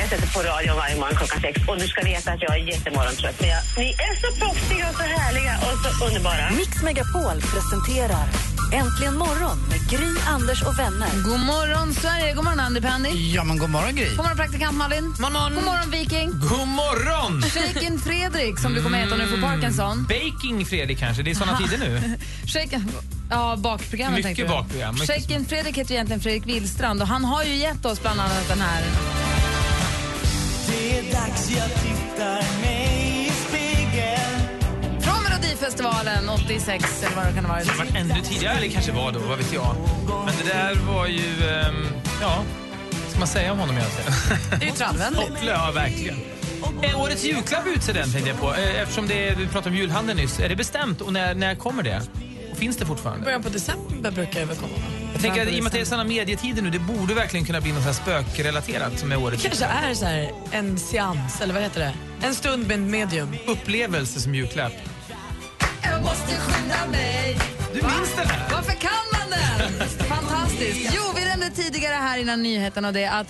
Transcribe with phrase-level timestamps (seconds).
[0.00, 2.62] Jag sätter på radio varje morgon klockan sex och du ska veta att jag är
[2.72, 3.40] jättemorgontrött.
[3.40, 6.50] Men jag, ni är så proffsiga och så härliga och så underbara.
[6.50, 8.26] Mix Megapol presenterar
[8.72, 11.08] Äntligen morgon med Gry, Anders och vänner.
[11.24, 12.34] God morgon, Sverige!
[12.34, 13.08] God morgon, Andy Pandy.
[13.08, 14.08] Ja, men god morgon, Gry.
[14.08, 15.04] God morgon, praktikant Malin.
[15.20, 15.54] morgon.
[15.54, 16.30] God morgon, Viking.
[16.30, 17.42] God morgon!
[17.42, 20.06] Shaken Fredrik, som du kommer heta om du får Parkinson.
[20.08, 22.18] Baking Fredrik kanske, det är såna tider nu.
[22.46, 22.92] Shaken,
[23.30, 24.48] ja, bakprogrammet Mycket tänkte du.
[24.48, 28.20] bakprogram, Shaken Fredrik heter ju egentligen Fredrik Willstrand och han har ju gett oss bland
[28.20, 28.82] annat den här.
[30.80, 34.40] Det är dags jag tittar mig i spegeln
[35.00, 37.66] Från Melodifestivalen 86 eller vad det kan ha varit.
[37.66, 39.76] Det var ännu tidigare, eller kanske var då, vad vet jag.
[40.26, 41.86] Men det där var ju, ehm,
[42.20, 42.44] ja,
[43.02, 44.12] vad ska man säga om honom egentligen?
[44.50, 45.22] Det är ju trallvänligt.
[45.28, 46.16] Hopplö, ja verkligen.
[46.82, 50.18] Eh, årets julklapp utser den tänkte jag på, eh, eftersom det, vi pratade om julhandeln
[50.18, 50.40] nyss.
[50.40, 52.02] Är det bestämt och när, när kommer det?
[52.52, 53.24] Och finns det fortfarande?
[53.24, 54.74] Början på december brukar det väl komma?
[55.22, 57.46] Jag tänker att i och med att det är såna medietider nu, det borde verkligen
[57.46, 61.54] kunna bli något här spökrelaterat som är årets kanske är så här en seans, eller
[61.54, 61.94] vad heter det?
[62.26, 63.36] En stund med en medium.
[63.46, 64.72] upplevelse som julklapp.
[65.82, 67.38] Jag måste skynda mig.
[67.74, 68.48] Du minns den här?
[68.52, 69.88] Varför kan man den?
[69.88, 70.92] Fantastiskt.
[70.94, 73.26] Jo, vi nämnde tidigare här innan nyheterna och det att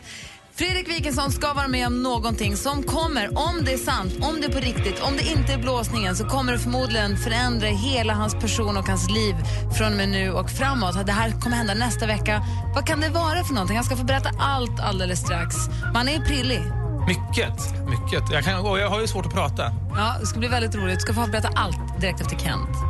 [0.61, 4.47] Fredrik Wikingsson ska vara med om någonting som kommer, om det är sant, om det
[4.47, 8.35] är på riktigt, om det inte är blåsningen så kommer det förmodligen förändra hela hans
[8.35, 9.35] person och hans liv
[9.79, 11.07] från och med nu och framåt.
[11.07, 12.43] Det här kommer hända nästa vecka.
[12.75, 13.77] Vad kan det vara för någonting?
[13.77, 15.57] Han ska få berätta allt alldeles strax.
[15.95, 16.63] Man är prillig.
[17.07, 17.59] Mycket,
[17.91, 18.33] mycket.
[18.33, 19.63] Jag, kan, jag har ju svårt att prata.
[19.97, 20.95] Ja, det ska bli väldigt roligt.
[20.95, 22.90] Du ska få berätta allt direkt efter Kent.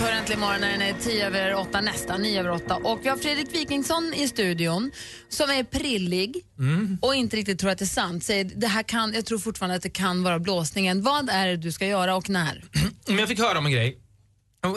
[0.00, 2.76] Kent hör äntligen morgon när den är 10 över 8, nästan 9 över 8.
[2.76, 4.90] Och vi har Fredrik Wikingsson i studion
[5.28, 6.36] som är prillig
[7.00, 8.24] och inte riktigt tror att det är sant.
[8.24, 11.02] Säger, det här kan, jag tror fortfarande att det kan vara blåsningen.
[11.02, 12.64] Vad är det du ska göra och när?
[13.06, 13.98] Men jag fick höra om en grej.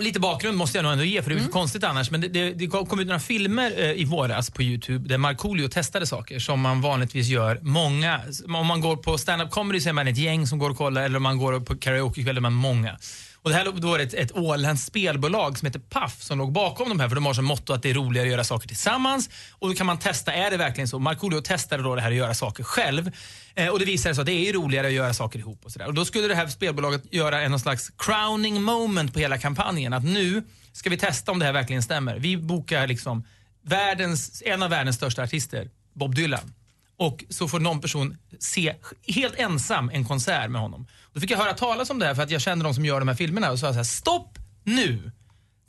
[0.02, 1.52] Lite bakgrund måste jag nog ändå ge för det är mm.
[1.52, 2.12] konstigt annars.
[2.12, 5.68] Men det, det, det kom ut några filmer eh, i våras på Youtube där Markoolio
[5.68, 7.60] testade saker som man vanligtvis gör.
[7.62, 10.78] Många, om man går på stand-up comedy så är man ett gäng som går och
[10.78, 12.98] kollar eller om man går på karaokekväll är man många.
[13.44, 16.52] Och det här då var det ett, ett åländskt spelbolag som heter Paf som låg
[16.52, 18.68] bakom de här för de har som motto att det är roligare att göra saker
[18.68, 19.30] tillsammans.
[19.52, 21.00] Och då kan man testa, är det verkligen så?
[21.00, 23.12] Markoolio testade då det här att göra saker själv.
[23.56, 25.88] Eh, och det visade sig att det är roligare att göra saker ihop och sådär.
[25.88, 29.94] Och då skulle det här spelbolaget göra en någon slags crowning moment på hela kampanjen.
[29.94, 30.44] Att nu
[30.74, 32.20] ska vi testa om det här verkligen stämmer.
[32.20, 33.24] Vi bokar liksom
[33.64, 36.54] världens, en av världens största artister, Bob Dylan.
[37.04, 38.76] Och så får någon person se
[39.08, 40.88] helt ensam en konsert med honom.
[41.14, 43.00] Då fick jag höra talas om det här för att jag kände de som gör
[43.00, 45.12] de här filmerna och sa så här, stopp nu!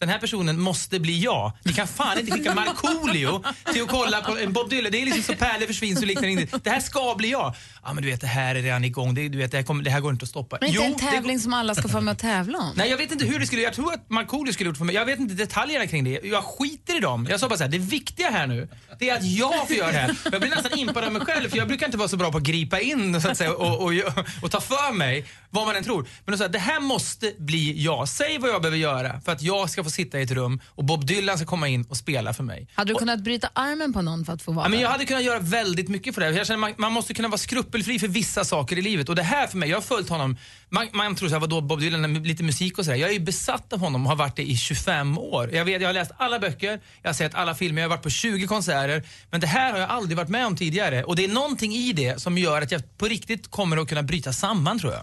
[0.05, 1.53] Den här personen måste bli jag.
[1.63, 3.43] Ni kan fan inte skicka Markoolio
[3.73, 4.93] till att kolla på en Bob Dylan.
[4.93, 6.59] Det är liksom så pärlor försvinner så liknar inte.
[6.63, 7.55] Det här ska bli jag.
[7.85, 9.15] Ja men du vet det här är redan igång.
[9.15, 10.59] Det, du vet, det, här kommer, det här går inte att stoppa.
[10.61, 12.73] Men inte Jo, en tävling som alla ska få med att tävla om?
[12.77, 14.95] Nej jag vet inte hur det skulle, jag tror att Markoolio skulle gjort för mig.
[14.95, 16.21] Jag vet inte detaljerna kring det.
[16.25, 17.27] Jag skiter i dem.
[17.31, 19.93] Jag sa bara så här, det viktiga här nu, det är att jag får göra
[19.93, 20.17] det här.
[20.33, 22.39] Jag blir nästan impad av mig själv för jag brukar inte vara så bra på
[22.39, 25.77] att gripa in så att säga, och, och, och, och ta för mig vad man
[25.77, 26.07] än tror.
[26.25, 28.09] Men sa jag, det här måste bli jag.
[28.09, 30.85] Säg vad jag behöver göra för att jag ska få sitta i ett rum och
[30.85, 32.69] Bob Dylan ska komma in och spela för mig.
[32.75, 35.05] Hade du kunnat bryta armen på någon för att få vara Ja, men jag hade
[35.05, 36.31] kunnat göra väldigt mycket för det.
[36.31, 39.09] Jag känner man, man måste kunna vara skrupelfri för vissa saker i livet.
[39.09, 40.37] Och det här för mig, jag har följt honom.
[40.69, 42.99] Man, man tror såhär, vadå Bob Dylan, lite musik och sådär.
[42.99, 45.51] Jag är ju besatt av honom och har varit det i 25 år.
[45.55, 48.03] Jag, vet, jag har läst alla böcker, jag har sett alla filmer, jag har varit
[48.03, 49.03] på 20 konserter.
[49.31, 51.05] Men det här har jag aldrig varit med om tidigare.
[51.05, 54.03] Och det är någonting i det som gör att jag på riktigt kommer att kunna
[54.03, 55.03] bryta samman tror jag.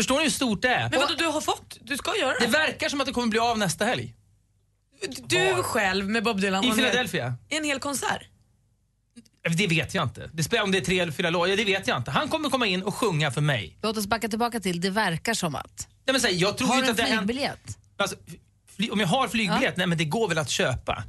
[0.00, 0.90] Förstår ni hur stort det är?
[0.90, 1.78] Men vadå, du har fått?
[1.80, 2.52] Du ska göra Det det?
[2.52, 4.14] verkar som att det kommer bli av nästa helg.
[5.22, 6.64] Du själv med Bob Dylan.
[6.64, 7.34] I Philadelphia.
[7.48, 8.22] En hel konsert?
[9.56, 10.30] Det vet jag inte.
[10.32, 12.10] Det spelar om det är tre eller fyra låtar, det vet jag inte.
[12.10, 13.78] Han kommer komma in och sjunga för mig.
[13.82, 15.88] Låt oss backa tillbaka till, det verkar som att.
[16.06, 17.78] Nej, men så här, jag tror Har inte du en flygbiljett?
[17.96, 18.16] Alltså,
[18.76, 19.72] fly, om jag har flygbiljett, Ja.
[19.76, 21.04] nej men det går väl att köpa.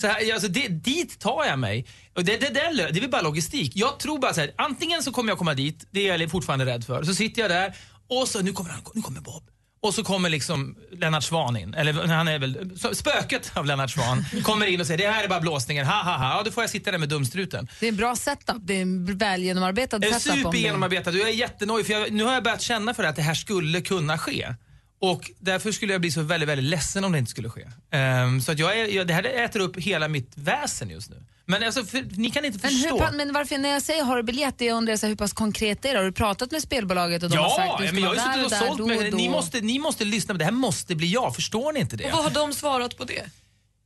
[0.00, 1.86] Så här, alltså det, dit tar jag mig.
[2.16, 3.72] Och det, det, det, det är väl bara logistik.
[3.74, 6.66] Jag tror bara så här, antingen så kommer jag komma dit, det är jag fortfarande
[6.66, 7.04] rädd för.
[7.04, 7.74] Så sitter jag där
[8.10, 9.42] och så, nu kommer, han, nu kommer Bob.
[9.82, 14.24] Och så kommer liksom Lennart Swahn in, eller han är väl, spöket av Lennart Swahn
[14.42, 16.36] kommer in och säger det här är bara blåsningen, ha ha ha.
[16.36, 17.68] Ja, då får jag sitta där med dumstruten.
[17.80, 20.22] Det är en bra setup, det är en väl genomarbetad setup.
[20.22, 23.16] supergenomarbetat och jag är jättenöjd för jag, nu har jag börjat känna för det att
[23.16, 24.54] det här skulle kunna ske.
[25.02, 27.66] Och därför skulle jag bli så väldigt, väldigt ledsen om det inte skulle ske.
[27.90, 31.16] Ehm, så att jag är, jag, det här äter upp hela mitt väsen just nu.
[31.44, 32.98] Men alltså, för, ni kan inte Men, hur, förstå.
[32.98, 35.16] pa- men varför, när jag säger har du biljett, det jag undrar så här, hur
[35.16, 35.98] pass konkret är det?
[35.98, 38.36] Har du pratat med spelbolaget och de har Ja, sagt du ska men jag har
[38.38, 39.10] ju suttit och sålt då mig.
[39.10, 41.34] Ni måste, ni måste lyssna på det här måste bli jag.
[41.34, 42.04] Förstår ni inte det?
[42.04, 43.22] Och vad har de svarat på det?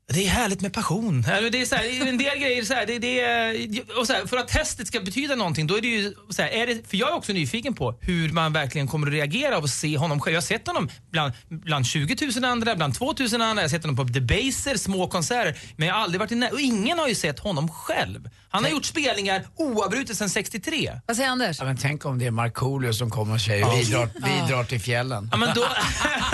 [0.07, 1.25] Det är härligt med passion.
[1.29, 4.27] Alltså, Det är så här, en del grejer så här, det, det och så här,
[4.27, 6.97] för att testet ska betyda någonting då är det ju så här, är det, för
[6.97, 10.35] jag är också nyfiken på hur man verkligen kommer att reagera och se honom själv.
[10.35, 13.69] Jag har sett honom bland, bland 20 000 andra, bland 2 000 andra, jag har
[13.69, 15.59] sett honom på Debaser, små konserter.
[15.77, 18.31] Men jag har aldrig varit i när- och ingen har ju sett honom själv.
[18.55, 21.01] Han har gjort spelningar oavbrutet sedan 63.
[21.07, 21.59] Vad säger Anders?
[21.59, 24.65] Ja, men tänk om det är Markoolio som kommer och säger vi, drar, vi drar
[24.65, 25.29] till fjällen.
[25.33, 25.61] Ja, men då,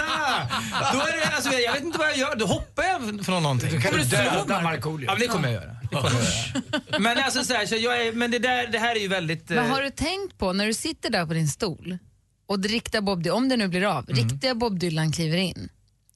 [0.93, 3.71] då är det, alltså, jag vet inte vad jag gör, då hoppar jag från någonting.
[3.71, 4.61] Du kan Kommer du döda?
[4.61, 5.07] Markoolio.
[5.07, 5.77] Ja, men det kommer jag göra.
[5.83, 6.99] Det kommer jag göra.
[7.01, 9.51] Men alltså så här, så jag är, men det där, det här är ju väldigt...
[9.51, 11.99] eh, Men har du tänkt på när du sitter där på din stol
[12.49, 14.29] och riktiga Bob Dylan, om det nu blir av, Mm.
[14.29, 15.69] riktiga Bob Dylan kliver in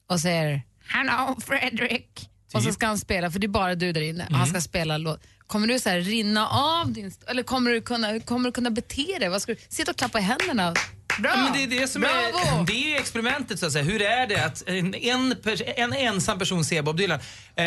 [0.09, 4.01] och säger Hello Fredrik och så ska han spela, för det är bara du där
[4.01, 4.39] inne och Mm.
[4.39, 5.19] han ska spela låt.
[5.47, 9.17] Kommer du så här rinna av din eller kommer du kunna, kommer du kunna bete
[9.19, 9.29] dig?
[9.29, 10.73] Vad ska du, sitta och klappa i händerna?
[11.19, 11.31] Bra!
[11.35, 12.15] Ja, men det är det som Bravo!
[12.15, 13.83] är, det är experimentet så att säga.
[13.83, 15.35] Hur är det att en, en,
[15.75, 17.19] en ensam person ser Bob Dylan?
[17.55, 17.65] Eh,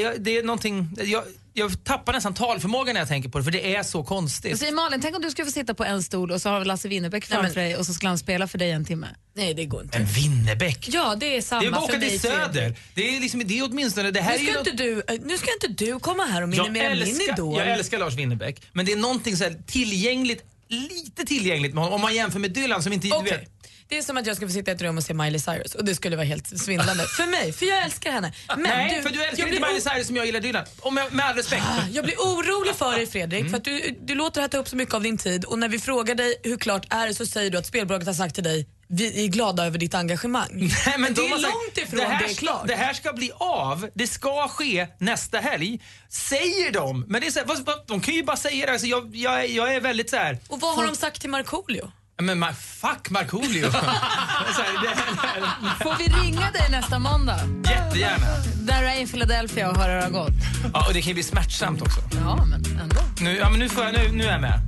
[0.00, 1.24] jag, det är någonting, jag,
[1.56, 4.58] jag tappar nästan talförmågan när jag tänker på det för det är så konstigt.
[4.58, 6.64] säger Malin, tänk om du skulle få sitta på en stol och så har vi
[6.66, 9.06] Lasse Winnerbäck framför dig och så skulle han spela för dig en timme.
[9.36, 9.98] Nej, det går inte.
[9.98, 10.88] En Winnerbäck.
[10.92, 12.18] Ja, det är samma Det är för åka till mig.
[12.18, 12.52] Söder.
[12.52, 12.78] Fredrik.
[12.94, 15.20] Det är liksom, det är åtminstone, det här Nu är ska, något- inte du, eh,
[15.24, 17.58] nu ska inte du komma här och minimera min idol.
[17.58, 21.94] jag älskar Lars Winnerbäck, men det är någonting så här tillgängligt, lite tillgängligt med honom
[21.94, 23.06] om man jämför med Dylan som inte...
[23.08, 23.32] du Okej.
[23.32, 23.50] vet-
[23.94, 25.74] Det är som att jag ska få sitta i ett rum och se Miley Cyrus
[25.74, 27.04] och det skulle vara helt svindlande.
[27.16, 28.32] för mig, för jag älskar henne.
[28.48, 30.64] Men Nej, för du älskar inte Miley Cyrus som jag gillar Dylan.
[30.80, 31.62] Om jag, med all respekt.
[31.66, 33.50] Ah, Jag blir orolig för dig Fredrik, Mm.
[33.50, 35.58] för att du, du låter det här ta upp så mycket av din tid och
[35.58, 38.34] när vi frågar dig hur klart är det så säger du att spelbolaget har sagt
[38.34, 40.48] till dig vi är glada över ditt engagemang.
[40.86, 42.68] Nej, men de de är långt ifrån det här, det är ska, klart.
[42.68, 43.88] det här ska bli av.
[43.94, 45.80] Det ska ske nästa helg.
[46.08, 47.04] Säger de.
[47.08, 48.72] Men det är så här, de kan ju bara säga det.
[48.72, 50.38] Alltså, jag, jag, är- jag är väldigt så här.
[50.48, 51.92] Och vad har de sagt till Markoolio?
[52.22, 53.70] Men ma- fuck Markoolio.
[55.82, 57.38] Får vi ringa dig nästa måndag?
[57.70, 58.26] jättegärna.
[58.54, 60.32] Där du är i Philadelphia och höra hur det har gått.
[60.74, 62.00] Ja, och det kan ju bli smärtsamt också.
[62.24, 63.00] Ja, men ändå.
[63.20, 64.60] Nu, ja, men nu, får jag, nu, nu är jag med.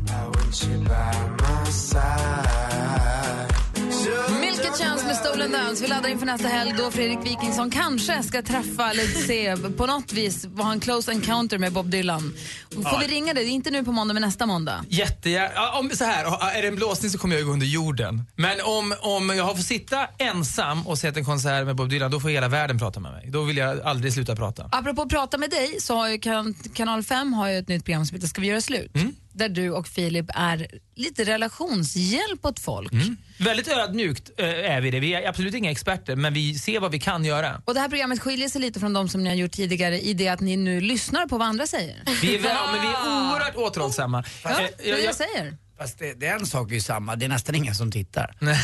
[4.78, 5.82] Chance med Stolen Dance.
[5.82, 10.12] Vi laddar inför nästa helg då Fredrik Wikingsson kanske ska träffa eller se på något
[10.12, 12.34] vis ha en close encounter med Bob Dylan.
[12.74, 12.98] Får Ja.
[13.00, 13.48] vi ringa dig?
[13.48, 14.84] Inte nu på måndag men nästa måndag.
[14.88, 15.70] Jättegärna.
[15.78, 16.24] Om, så här,
[16.58, 18.24] är det en blåsning så kommer jag gå under jorden.
[18.36, 22.20] Men om, om jag fått sitta ensam och sett en konsert med Bob Dylan, då
[22.20, 23.28] får hela världen prata med mig.
[23.30, 24.68] Då vill jag aldrig sluta prata.
[24.72, 27.84] Apropå att prata med dig så har ju kan, Kanal 5 har ju ett nytt
[27.84, 28.92] program som heter Ska vi göra slut?
[29.36, 32.92] Där du och Filip är lite relationshjälp åt folk.
[33.38, 35.00] Väldigt ödmjukt eh, är vi det.
[35.00, 37.62] Vi är absolut inga experter, men vi ser vad vi kan göra.
[37.64, 40.14] Och det här programmet skiljer sig lite från de som ni har gjort tidigare i
[40.14, 41.96] det att ni nu lyssnar på vad andra säger.
[42.22, 44.24] Vi är, ja, men vi är oerhört återhållsamma.
[44.44, 45.56] Ja, Eh, det är det jag säger.
[45.78, 48.34] Fast det, det är en sak är ju samma, det är nästan ingen som tittar.
[48.40, 48.58] Nej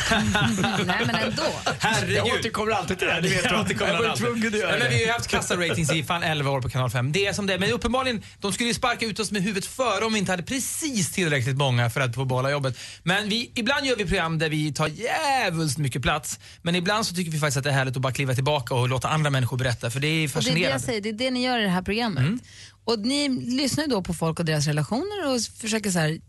[1.05, 1.43] men ändå.
[1.79, 2.15] Herregud.
[2.17, 3.59] Jag återkommer alltid till det här, det vet Jag du.
[3.59, 4.25] återkommer Jag alltid.
[4.25, 4.89] tvungen att göra men det.
[4.89, 7.11] Vi har ju haft kassa-ratings i fan 11 år på kanal 5.
[7.11, 7.59] Det är som det är.
[7.59, 10.43] Men uppenbarligen, de skulle ju sparka ut oss med huvudet före om vi inte hade
[10.43, 12.77] precis tillräckligt många för att få behålla jobbet.
[13.03, 16.39] Men vi, ibland gör vi program där vi tar jävligt mycket plats.
[16.61, 18.89] Men ibland så tycker vi faktiskt att det är härligt att bara kliva tillbaka och
[18.89, 19.89] låta andra människor berätta.
[19.91, 20.69] För det är Och det är det fascinerande.
[20.69, 22.41] jag säger, det är det ni gör i det här programmet.
[22.85, 26.19] Och ni lyssnar ju då på folk och deras relationer och försöker så här,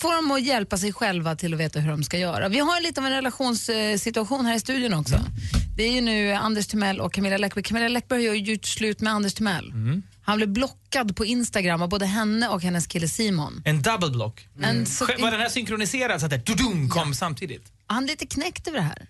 [0.00, 2.48] få dem att hjälpa sig själva till att veta hur de ska göra.
[2.48, 5.16] Vi har lite av en relationssituation här i studion också.
[5.76, 7.64] Det är ju nu Anders Timell och Camilla Läckberg.
[7.64, 9.72] Camilla Läckberg har ju gjort slut med Anders Timell.
[10.22, 10.83] Han blev blockad
[11.16, 13.62] på Instagram av både henne och hennes kille Simon.
[13.64, 14.48] En double block.
[14.62, 17.62] En så- Var den här synkroniserad så att det dudum kom samtidigt?
[17.86, 19.06] Han är lite knäckt över det här.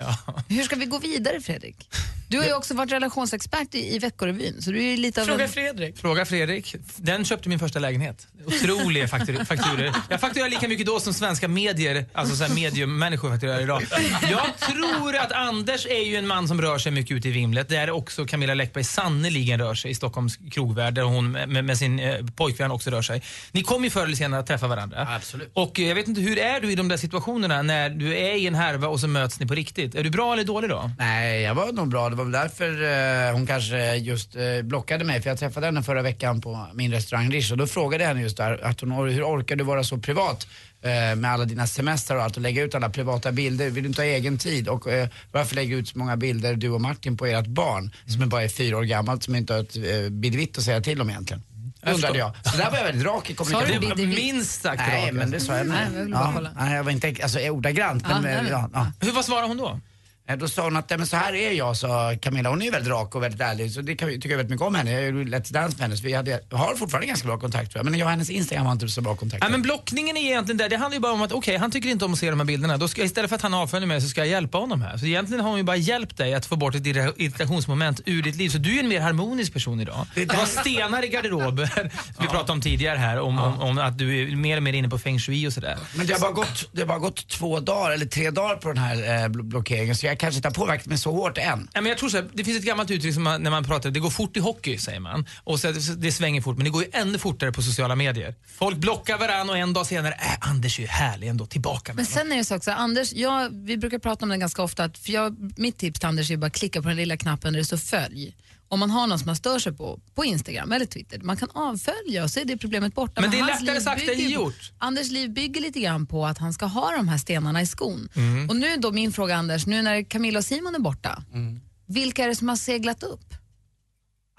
[0.49, 1.88] Hur ska vi gå vidare Fredrik?
[2.29, 5.45] Du har ju också varit relationsexpert i, i Veckorevyn, så du är lite av Fråga
[5.45, 5.50] en...
[5.50, 5.99] Fredrik.
[5.99, 6.76] Fråga Fredrik.
[6.97, 8.26] Den köpte min första lägenhet.
[8.47, 9.95] Otroliga faktur- fakturer.
[10.11, 13.83] Jag fakturerar lika mycket då som svenska medier, alltså så här mediummänniskor fakturerar idag.
[14.31, 17.69] Jag tror att Anders är ju en man som rör sig mycket ute i vimlet.
[17.69, 21.99] Där också Camilla Läckberg sannoliken rör sig i Stockholms krogvärld där hon med, med sin
[22.00, 23.23] eh, pojkvän också rör sig.
[23.52, 25.07] Ni kommer ju förr eller senare att träffa varandra.
[25.16, 25.50] Absolut.
[25.54, 28.35] Och eh, jag vet inte, hur är du i de där situationerna när du är
[28.35, 29.95] i en härva och så möts ni på riktigt?
[29.95, 30.90] Är du bra eller dålig då?
[30.99, 32.11] Nej, jag var nog bra.
[32.11, 32.83] Det var väl därför
[33.28, 35.23] eh, hon kanske just eh, blockade mig.
[35.23, 38.23] För jag träffade henne förra veckan på min restaurang Rish och då frågade jag henne
[38.23, 40.47] just där att hon, hur orkar du vara så privat
[40.83, 43.71] eh, med alla dina semestrar och allt och lägga ut alla privata bilder?
[43.71, 44.69] Vill du inte ha egen tid?
[44.69, 48.23] Och eh, varför lägga ut så många bilder du och Martin på ert barn som
[48.23, 51.00] är bara är fyra år gammalt som inte har ett eh, bidvitt att säga till
[51.00, 51.43] om egentligen?
[51.87, 52.33] Undrade jag.
[52.43, 53.81] Så där var jag väldigt rak i Sa du kommunikationen.
[53.81, 54.25] Det var biddevitt?
[54.35, 55.14] minst sagt Nej, rakt.
[55.14, 55.67] men det sa jag.
[55.67, 58.09] Nej, jag Nej, bara ja, nej, jag var inte alltså, ordagrant.
[58.09, 58.87] Men, nej, men- ja, ja.
[59.00, 59.81] Hur, vad svarar hon då?
[60.28, 62.49] Eh, Då sa hon att, "Nej, men så här är jag, sa Camilla.
[62.50, 64.50] Hon är ju väldigt rak och väldigt ärlig, så det kan, vi- tycker jag väldigt
[64.50, 64.93] mycket om henne.
[64.93, 67.78] Jag gjorde Let's Dance med henne, så vi hade, har fortfarande ganska bra kontakt tror
[67.85, 67.90] jag.
[67.90, 69.45] Men jag och hennes Instagram har inte så bra kontakt.
[69.45, 70.69] Ja, men blockningen är egentligen där.
[70.69, 72.47] Det handlar ju bara om att okej, han tycker inte om att se de här
[72.47, 72.76] bilderna.
[72.76, 74.97] Då ska, istället för att han avföljer mig så ska jag hjälpa honom här.
[74.97, 78.23] Så egentligen har hon ju bara hjälpt dig att få bort ett irri- irritationsmoment ur
[78.23, 78.49] ditt liv.
[78.49, 80.07] Så du är en mer harmonisk person idag.
[80.14, 81.69] Det är Du har stenar i garderoben.
[82.21, 84.88] Vi pratade om tidigare här, om, om, om att du är mer och mer inne
[84.88, 85.78] på feng shui och sådär.
[85.97, 88.69] Men det har, bara gått, det har bara gått två dagar eller tre dagar på
[88.69, 91.68] den här eh, blo- blockeringen så jag kanske inte har påverkat mig så hårt än.
[91.73, 93.64] Ja, men jag tror så här, det finns ett gammalt uttryck som man, när man
[93.64, 95.26] pratar, det går fort i hockey säger man.
[95.44, 98.35] Och så, det svänger fort, men det går ju ännu fortare på sociala medier.
[98.59, 101.97] Folk blockar varandra och en dag senare, äh, Anders är ju härlig ändå, tillbaka med
[101.97, 102.18] Men honom.
[102.18, 104.99] sen är det så också, Anders, jag, vi brukar prata om det ganska ofta, att
[104.99, 107.61] för jag, mitt tips till Anders är bara att klicka på den lilla knappen där
[107.61, 108.35] det står följ.
[108.75, 111.50] Om man har någon som man stör sig på, på Instagram eller Twitter, man kan
[111.50, 113.21] avfölja och så är det problemet borta.
[113.21, 114.73] Men det är lättare sagt än gjort.
[114.78, 118.09] Anders liv bygger lite grann på att han ska ha de här stenarna i skon.
[118.14, 118.49] Mm.
[118.50, 121.61] Och nu då min fråga Anders, nu när Camilla och Simon är borta, Mm.
[121.87, 123.35] vilka är det som har seglat upp?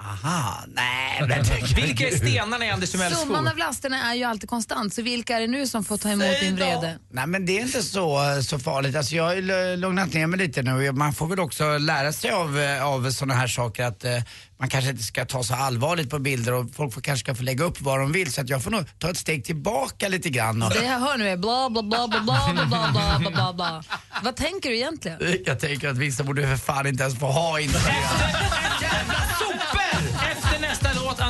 [0.03, 1.43] Aha, nej men...
[1.75, 3.51] Vilka är stenarna i Anders Timells Summan skor?
[3.51, 6.39] av lasterna är ju alltid konstant, så vilka är det nu som får ta emot
[6.41, 6.99] din vrede?
[7.11, 8.95] Nej men det är inte så, så farligt.
[8.95, 10.91] Alltså, jag har ju lu- lugnat ner mig lite nu.
[10.91, 14.11] Man får väl också lära sig av, eh, av sådana här saker att eh,
[14.59, 17.43] man kanske inte ska ta så allvarligt på bilder och folk får, kanske ska få
[17.43, 18.33] lägga upp vad de vill.
[18.33, 20.63] Så att jag får nog ta ett steg tillbaka lite grann.
[20.63, 23.29] Och, Det jag hör nu är bla bla bla bla bla bla bla bla bla
[23.31, 23.83] bla bla.
[24.23, 25.17] Vad tänker du egentligen?
[25.45, 27.93] jag tänker att vissa borde för fan inte ens få ha Instagram.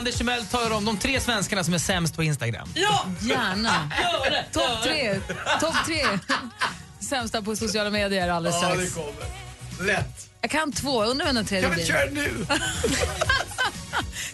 [0.05, 2.69] Anders Timell tar om de tre svenskarna som är sämst på Instagram.
[2.75, 3.05] Ja!
[3.21, 3.89] Gärna.
[4.23, 4.45] Det!
[4.51, 5.19] Topp tre.
[5.59, 6.05] Topp tre.
[6.99, 8.93] Sämsta på sociala medier alldeles strax.
[8.93, 9.87] kommer.
[9.87, 10.29] Lätt.
[10.41, 11.93] Jag kan två, undrar vem den tredje Kan vi blir.
[11.93, 12.45] köra nu?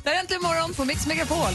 [0.03, 1.47] Det här är Äntligen morgon på Mix Megapol.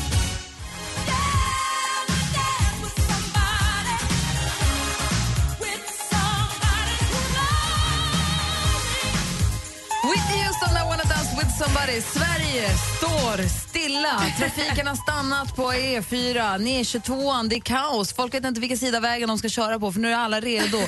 [11.59, 12.01] Somebody.
[12.01, 14.23] Sverige står stilla.
[14.39, 16.59] Trafiken har stannat på E4.
[16.59, 18.13] Ner 22 det är kaos.
[18.13, 20.79] Folk vet inte vilken sida vägen de ska köra på för nu är alla redo.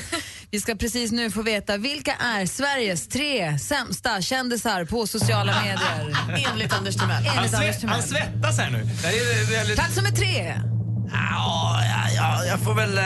[0.51, 6.17] Vi ska precis nu få veta vilka är Sveriges tre sämsta kändisar på sociala medier.
[6.51, 7.25] Enligt Anders Timell.
[7.25, 8.83] Han, svett, han svettas här nu.
[9.01, 9.75] Det är väldigt...
[9.75, 10.53] Plats nummer tre.
[11.11, 12.97] Ja, ja, ja, jag får väl...
[12.97, 13.03] Eh,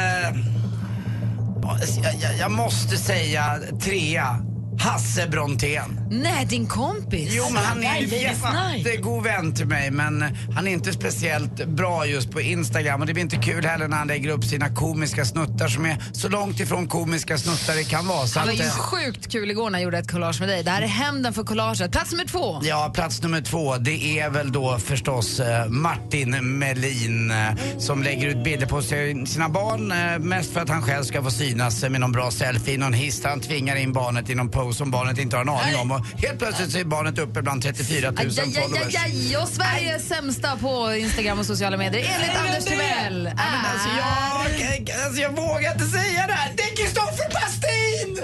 [1.61, 4.52] ja, jag, jag, jag måste säga trea.
[4.79, 5.99] Hasse Brontén.
[6.11, 7.29] Nej, din kompis.
[7.31, 10.25] Jo, men han är en jättegod vän till mig men
[10.55, 13.97] han är inte speciellt bra just på Instagram och det blir inte kul heller när
[13.97, 18.07] han lägger upp sina komiska snuttar som är så långt ifrån komiska snuttar det kan
[18.07, 18.27] vara.
[18.27, 20.49] Så Det var att, ju eh, sjukt kul igår när jag gjorde ett collage med
[20.49, 20.63] dig.
[20.63, 21.91] Det här är hämnden för collaget.
[21.91, 22.59] Plats nummer två.
[22.63, 27.37] Ja, plats nummer två, det är väl då förstås eh, Martin Melin eh,
[27.77, 29.93] som lägger ut bilder på sina barn
[30.29, 33.23] mest för att han själv ska få synas med någon bra selfie i någon hiss
[33.23, 36.05] han tvingar in barnet i någon pose som barnet inte har en aning om och
[36.17, 38.95] helt plötsligt så är barnet uppe bland 34 000 Aj, aj, aj, aj, followers.
[39.05, 39.37] aj.
[39.37, 43.23] Och Sverige är sämsta på Instagram och sociala medier enligt Anders Timell.
[43.23, 46.51] Nej, men alltså, jag, alltså jag vågar inte säga det här.
[46.57, 48.19] Det är Kristoffer Pastin!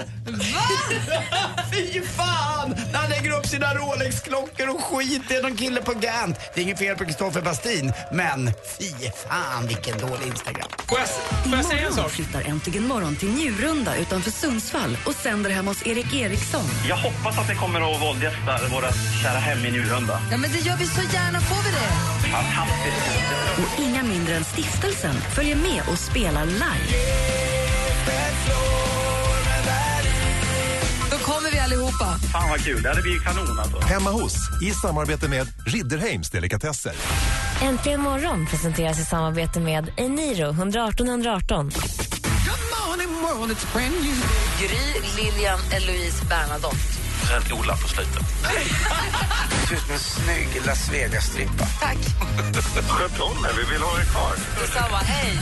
[0.54, 0.60] Va?
[1.72, 2.74] Fy fan!
[2.92, 5.22] När han lägger upp sina Rolex-klockor och skit.
[5.28, 6.38] Det är någon kille på Gant.
[6.54, 8.46] Det är inget fel på Kristoffer Pastin, men
[8.78, 8.90] fy
[9.28, 10.68] fan vilken dålig Instagram.
[10.88, 12.10] Får jag, får jag säga en sak?
[12.10, 16.29] flyttar Äntligen morgon till Njurunda utanför Sundsvall och sänder hemma hos Erik Eriksson.
[16.88, 20.20] Jag hoppas att ni kommer att våldgästa våra kära hem i Njurunda.
[20.30, 21.40] Ja, men det gör vi så gärna.
[21.40, 21.92] Får vi det?
[22.30, 23.06] Fantastiskt.
[23.58, 26.96] Och inga mindre än stiftelsen följer med och spelar live.
[31.10, 32.18] Då kommer vi allihopa.
[32.32, 32.82] Fan vad kul.
[32.82, 33.80] Det blivit kanon alltså.
[33.80, 36.92] Hemma hos, i samarbete med Ridderheims Delikatesser.
[37.62, 41.70] Äntligen morgon presenteras i samarbete med Eniro 118 118.
[43.30, 46.76] Gry, Lilian, Eloise, Bernadotte.
[47.28, 48.22] Sen Ola på slutet.
[49.68, 51.66] Du är som en snygg Las Vegas-strippa.
[51.80, 51.98] Tack.
[52.88, 53.52] Sköt om er.
[53.56, 54.32] Vi vill ha er kvar.
[54.60, 54.96] Detsamma.
[54.96, 55.38] Hej.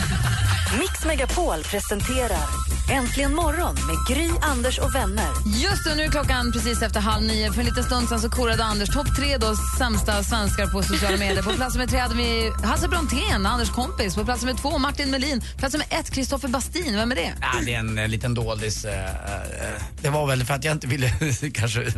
[0.79, 5.27] Mix Megapol presenterar Äntligen morgon med Gry, Anders och vänner.
[5.47, 7.53] Just det, nu är klockan precis efter halv nio.
[7.53, 11.17] För en liten stund sedan så korade Anders topp tre då sämsta svenskar på sociala
[11.17, 11.43] medier.
[11.43, 14.15] På plats nummer tre hade vi Hasse Brontén, Anders kompis.
[14.15, 15.43] På plats nummer två Martin Melin.
[15.59, 16.97] Plats nummer ett Kristoffer Bastin.
[16.97, 17.33] Vem är det?
[17.41, 18.85] Ja, det är en eh, liten doldis.
[18.85, 19.11] eh, eh,
[20.03, 21.11] det var väl för att jag inte ville
[21.55, 21.93] kanske...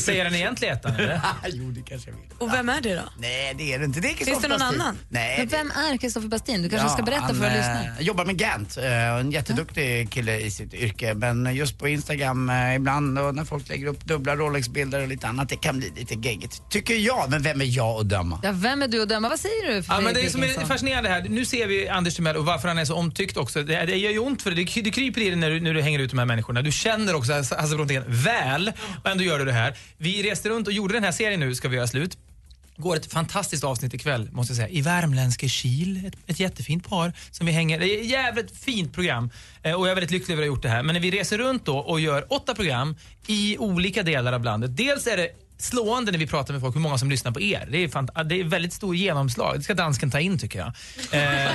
[0.00, 1.20] Säger den egentligen ettan eller?
[1.46, 2.26] jo, det kanske jag vill.
[2.38, 3.02] Och vem är det då?
[3.18, 4.00] Nej, det är det inte.
[4.00, 4.80] Det är Finns det någon Bastin.
[4.80, 4.98] annan?
[5.08, 5.38] Nej.
[5.38, 6.62] Men vem är Kristoffer Bastin?
[6.62, 7.94] Du kanske ska berätta han, för våra eh, lyssnare.
[8.00, 11.14] jobbar med Gant, eh, en jätteduktig kille i sitt yrke.
[11.14, 15.26] Men just på Instagram eh, ibland och när folk lägger upp dubbla Rolex-bilder och lite
[15.26, 16.62] annat, det kan bli lite geggigt.
[16.70, 18.40] Tycker jag, men vem är jag att döma?
[18.42, 19.28] Ja, vem är du att döma?
[19.28, 19.82] Vad säger du?
[19.88, 22.78] Ja, men det som är fascinerande här, nu ser vi Anders Timell och varför han
[22.78, 23.62] är så omtyckt också.
[23.62, 24.64] Det, det gör ju ont för dig.
[24.74, 26.62] Det, det kryper i dig när du, när du hänger ut de här människorna.
[26.62, 28.72] Du känner också Hasse Brontén väl
[29.04, 29.76] och ändå gör du det här.
[29.98, 32.18] Vi reste runt och gjorde den här serien nu, ska vi göra slut.
[32.76, 34.68] Går ett fantastiskt avsnitt ikväll, måste jag säga.
[34.68, 36.06] I värmländska Kil.
[36.06, 37.80] Ett, ett jättefint par som vi hänger.
[37.80, 39.30] Det är ett jävligt fint program
[39.62, 40.82] eh, och jag är väldigt lycklig över att ha gjort det här.
[40.82, 44.76] Men när vi reser runt då och gör åtta program i olika delar av landet.
[44.76, 47.68] Dels är det slående när vi pratar med folk hur många som lyssnar på er.
[47.70, 49.56] Det är, fant- det är väldigt stor genomslag.
[49.58, 50.72] Det ska dansken ta in tycker jag.
[51.10, 51.50] Eh?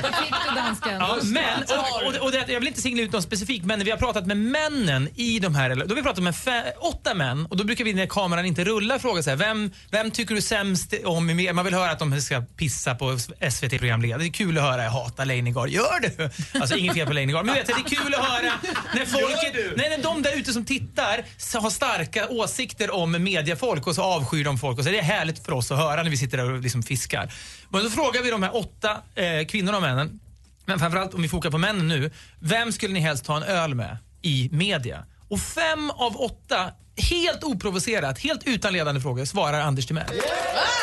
[0.99, 3.85] Ja, men, och, och, och det, jag vill inte singla ut någon specifik, men när
[3.85, 7.13] vi har pratat med männen i de här, då har vi pratat med fe, åtta
[7.13, 10.35] män och då brukar vi när kameran inte rullar fråga så här, vem, vem tycker
[10.35, 11.53] du sämst om i mer?
[11.53, 13.17] Man vill höra att de ska pissa på
[13.51, 14.19] SVT-programledare.
[14.21, 15.69] Det är kul att höra, jag hatar Leijnegard.
[15.69, 16.29] Gör du?
[16.59, 18.51] Alltså inget fel på Leijnegard, men vet du, det är kul att höra
[18.95, 21.23] när folket, nej, när de där ute som tittar
[21.61, 25.45] har starka åsikter om mediafolk och så avskyr de folk och så är det härligt
[25.45, 27.33] för oss att höra när vi sitter där och liksom fiskar.
[27.69, 30.19] Men då frågar vi de här åtta eh, kvinnorna och männen
[30.65, 32.11] men framförallt om vi fokar på männen nu.
[32.39, 35.05] Vem skulle ni helst ta en öl med i media?
[35.29, 36.71] Och fem av åtta,
[37.11, 40.05] helt oprovocerat, helt utan ledande frågor, svarar Anders Timell.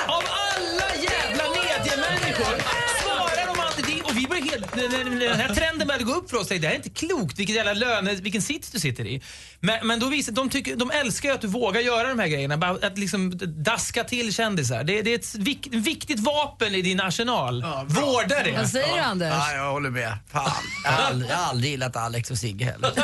[0.06, 2.62] Av alla jävla mediemänniskor
[3.02, 4.02] svarar de alltid det.
[4.02, 6.48] Och vi börjar helt, den- här trenden började gå upp för oss.
[6.48, 9.22] Det här är inte klokt, vilket jävla löne, vilken sits du sitter i.
[9.60, 12.28] Men, men då visar, de, tycker, de älskar ju att du vågar göra de här
[12.28, 12.56] grejerna.
[12.56, 13.32] Bara Att liksom
[13.64, 14.84] daska till kändisar.
[14.84, 17.62] Det, det är ett vik, viktigt vapen i din arsenal.
[17.86, 18.52] Vårda det.
[18.58, 19.32] Vad säger du Anders?
[19.34, 20.16] Ja, jag håller med.
[20.32, 20.50] Fan.
[20.84, 22.92] Jag har aldrig, jag har aldrig gillat Alex och Sigge heller.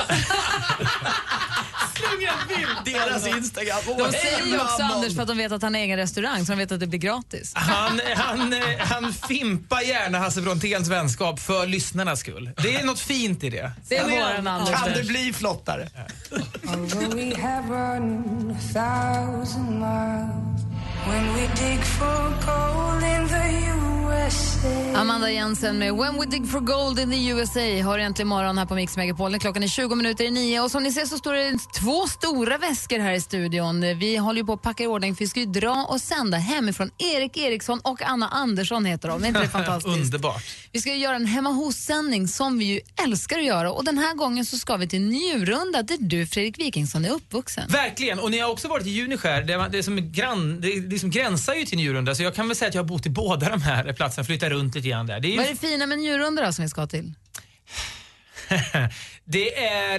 [2.85, 3.79] Deras Instagram.
[3.87, 6.47] Åh, De säger ju också Anders för att de vet att han har egen restaurang
[6.47, 7.53] så de vet att det blir gratis.
[7.55, 12.51] Han, han, han fimpar gärna Hasse Bronténs vänskap för lyssnarnas skull.
[12.63, 13.73] Det är något fint i det.
[13.89, 14.83] Det är våran Anders.
[14.83, 15.89] Kan det bli flottare?
[24.95, 28.67] Amanda Jensen med When We Dig For Gold in the USA har äntligen morgon här
[28.67, 29.39] på Mix Megapol.
[29.39, 32.59] Klockan är 20 minuter i nio och som ni ser så står det två stora
[32.59, 33.81] väskor här i studion.
[33.99, 36.39] Vi håller ju på att packa i ordning för vi ska ju dra och sända
[36.39, 36.91] hemifrån.
[36.99, 39.25] Erik Eriksson och Anna Andersson heter de.
[39.25, 39.97] Är inte det fantastiskt?
[39.97, 40.45] Underbart.
[40.73, 43.99] Vi ska ju göra en hemma hos-sändning som vi ju älskar att göra och den
[43.99, 47.69] här gången så ska vi till Njurunda där du Fredrik Wikingsson är uppvuxen.
[47.69, 49.43] Verkligen, och ni har också varit i Juniskär.
[49.43, 52.57] Det, är som grann, det, det som gränsar ju till Njurunda så jag kan väl
[52.57, 55.21] säga att jag har bott i båda de här platserna, flyttat runt lite grann där.
[55.21, 57.15] Det är, ju, Vad är det fina med Njurunda då som vi ska till?
[59.25, 59.99] det är,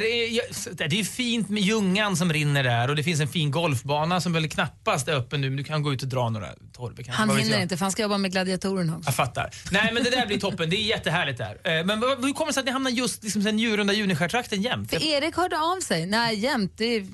[0.89, 4.33] det är fint med Ljungan som rinner där och det finns en fin golfbana som
[4.33, 7.11] väl knappast är öppen nu men du kan gå ut och dra några kanske.
[7.11, 9.07] Han hinner inte för han ska jobba med gladiatorerna också.
[9.07, 9.49] Jag fattar.
[9.71, 11.79] Nej men det där blir toppen, det är jättehärligt där.
[11.79, 14.89] Eh, Men hur kommer det sig att ni hamnar just liksom, sen Njurunda Juniskär-trakten jämt?
[14.89, 16.05] För Erik hörde av sig.
[16.05, 16.73] Nej, jämt.
[16.77, 17.05] Det,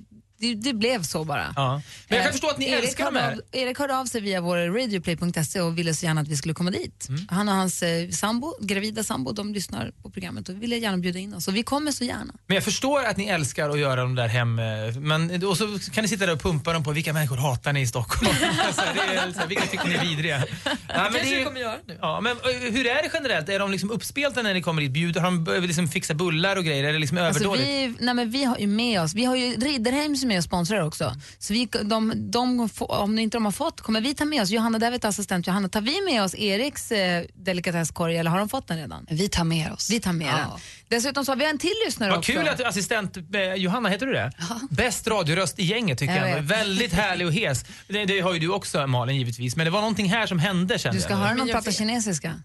[0.41, 1.53] det, det blev så bara.
[1.55, 1.81] Ja.
[2.07, 3.33] Men jag kan Eh, förstå att ni Erik älskar de hörde här.
[3.33, 6.53] Av, Erik hörde av sig via vår radioplay.se och ville så gärna att vi skulle
[6.53, 7.05] komma dit.
[7.09, 7.27] Mm.
[7.29, 11.19] Han och hans eh, sambo, gravida sambo, de lyssnar på programmet och ville gärna bjuda
[11.19, 11.47] in oss.
[11.47, 12.33] Och vi kommer så gärna.
[12.47, 14.59] Men jag förstår att ni älskar att göra de där hem...
[14.59, 17.73] eh, Men, och så kan ni sitta där och pumpa dem på vilka människor hatar
[17.73, 18.35] ni i Stockholm?
[18.75, 20.43] så här, det är, så vilka tycker ni är vidriga?
[20.93, 21.97] Ja, men kanske det kommer göra nu.
[22.01, 23.49] Ja, men eh, hur är det generellt?
[23.49, 24.91] Är de liksom uppspelta när ni kommer dit?
[24.91, 26.83] Bjuder, har de liksom fixa bullar och grejer?
[26.83, 27.67] Är det liksom Alltså överdådigt?
[27.99, 30.43] vi, nej men vi har ju med oss, vi har ju Ridderheim som är och
[30.43, 31.15] sponsrar också.
[31.39, 34.79] Så vi, de, de, om inte de har fått kommer vi ta med oss, Johanna
[34.79, 38.77] David assistent Johanna, tar vi med oss Eriks eh, delikatesskorg eller har de fått den
[38.77, 39.07] redan?
[39.09, 39.89] Vi tar med oss.
[39.89, 40.47] Vi tar med den.
[40.87, 42.31] Dessutom så har vi en till lyssnare Vad också.
[42.31, 44.31] kul att assistent eh, Johanna, heter du det?
[44.69, 46.41] Bäst radioröst i gänget tycker Jag jag.
[46.41, 47.65] Väldigt härlig och hes.
[47.87, 49.55] Det, det har ju du också Malin givetvis.
[49.55, 52.41] Men det var någonting här som hände kände Du ska höra någon prata kinesiska.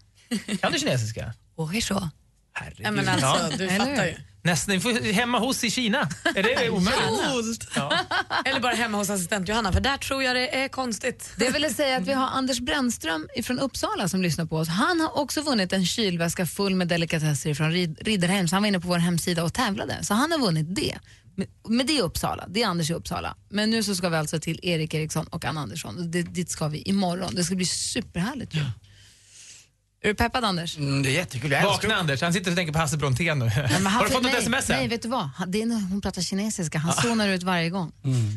[0.61, 1.33] Kan du kinesiska?
[1.81, 2.09] så.
[2.53, 2.79] Herregud.
[2.79, 4.15] Nej, men alltså, du fattar ju.
[4.47, 6.09] Nästan, ni får hemma hos i Kina.
[6.35, 7.67] Är det omöjligt?
[7.75, 7.93] Ja.
[8.45, 11.29] Eller bara hemma hos assistent Johanna, för där tror jag det är konstigt.
[11.37, 14.67] Det vill säga att vi har Anders Brännström från Uppsala som lyssnar på oss.
[14.67, 18.49] Han har också vunnit en kylväska full med delikatesser från Rid-.
[18.49, 20.03] Så han var inne på vår hemsida och tävlade.
[20.03, 20.97] Så han har vunnit det.
[21.67, 23.35] Men- det är Uppsala, det är Anders i Uppsala.
[23.49, 26.11] Men nu så ska vi alltså till Erik Eriksson och Anna Andersson.
[26.11, 27.35] Det, dit ska vi imorgon.
[27.35, 28.53] Det ska bli superhärligt.
[28.55, 28.61] Ja.
[30.01, 30.77] Är du peppad Anders?
[30.77, 31.51] Mm, det är jättekul.
[31.51, 33.45] Jag älskar Vakna Anders, han sitter och tänker på Hasse Brontén nu.
[33.49, 34.89] Har du fått något nej, sms Nej, än?
[34.89, 35.29] vet du vad?
[35.47, 36.77] Det är när hon pratar kinesiska.
[36.79, 37.91] Han zonar ut varje gång.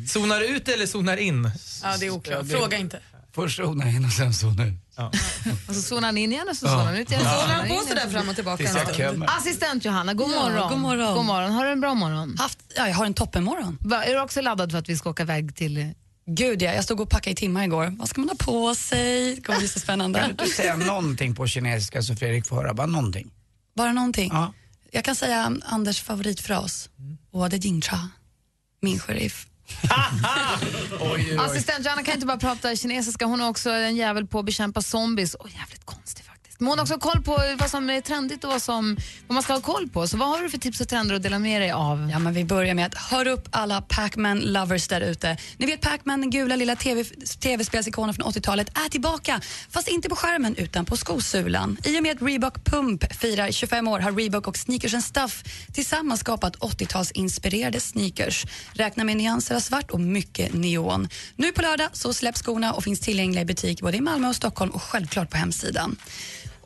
[0.07, 1.51] Zonar ut eller zonar in?
[1.83, 2.47] Ja, det är oklart.
[2.47, 2.99] Fråga inte.
[3.35, 4.73] Först zonar in och sen zonar ut.
[5.67, 7.23] Och så zonar han in igen och så zonar han ut igen.
[7.23, 9.23] Zonar han på sådär fram och tillbaka en stund.
[9.27, 10.69] Assistent Johanna, god Ja, morgon.
[10.69, 11.15] god morgon.
[11.15, 11.51] God morgon.
[11.51, 12.35] Har du en bra morgon?
[12.39, 13.77] Haft, ja, jag har en toppenmorgon.
[13.81, 15.93] Va, är du också laddad för att vi ska åka iväg till...
[16.25, 17.93] Gud ja, jag stod och packade i timmar igår.
[17.99, 19.35] Vad ska man ha på sig?
[19.35, 20.19] Det kommer bli så Kan spännande.
[20.21, 22.73] du inte säga någonting på kinesiska så Fredrik får höra?
[22.73, 23.31] Bara någonting.
[23.75, 24.29] Bara någonting.
[24.33, 24.53] Ja.
[24.91, 26.89] Jag kan säga Anders favoritfras.
[27.31, 28.09] Och det är Jincha,
[28.81, 29.47] min sheriff.
[31.39, 34.81] Assistent Johanna kan inte bara prata kinesiska, hon är också en jävel på att bekämpa
[34.81, 35.35] zombies.
[35.35, 36.20] Oh, jävligt konstig faktiskt.
[36.61, 38.97] Men hon har också koll på vad som är trendigt och vad, som,
[39.27, 40.07] vad man ska ha koll på.
[40.07, 42.09] Så vad har du för tips och trender att dela med dig av?
[42.11, 45.37] Ja, men vi börjar med att hör upp alla Pac-Man lovers där ute.
[45.57, 47.03] Ni vet Pac-Man, den gula lilla TV
[47.39, 49.41] tv-spelsikonen från 80-talet, är tillbaka.
[49.69, 51.77] Fast inte på skärmen utan på skosulan.
[51.85, 55.43] I och med att Reebok Pump firar 25 år har Reebok och Sneakers and Stuff
[55.73, 58.45] tillsammans skapat 80-talsinspirerade sneakers.
[58.73, 61.09] Räkna med nyanser av svart och mycket neon.
[61.35, 64.35] Nu på lördag så släpps skorna och finns tillgängliga i butik både i Malmö och
[64.35, 65.97] Stockholm och självklart på hemsidan.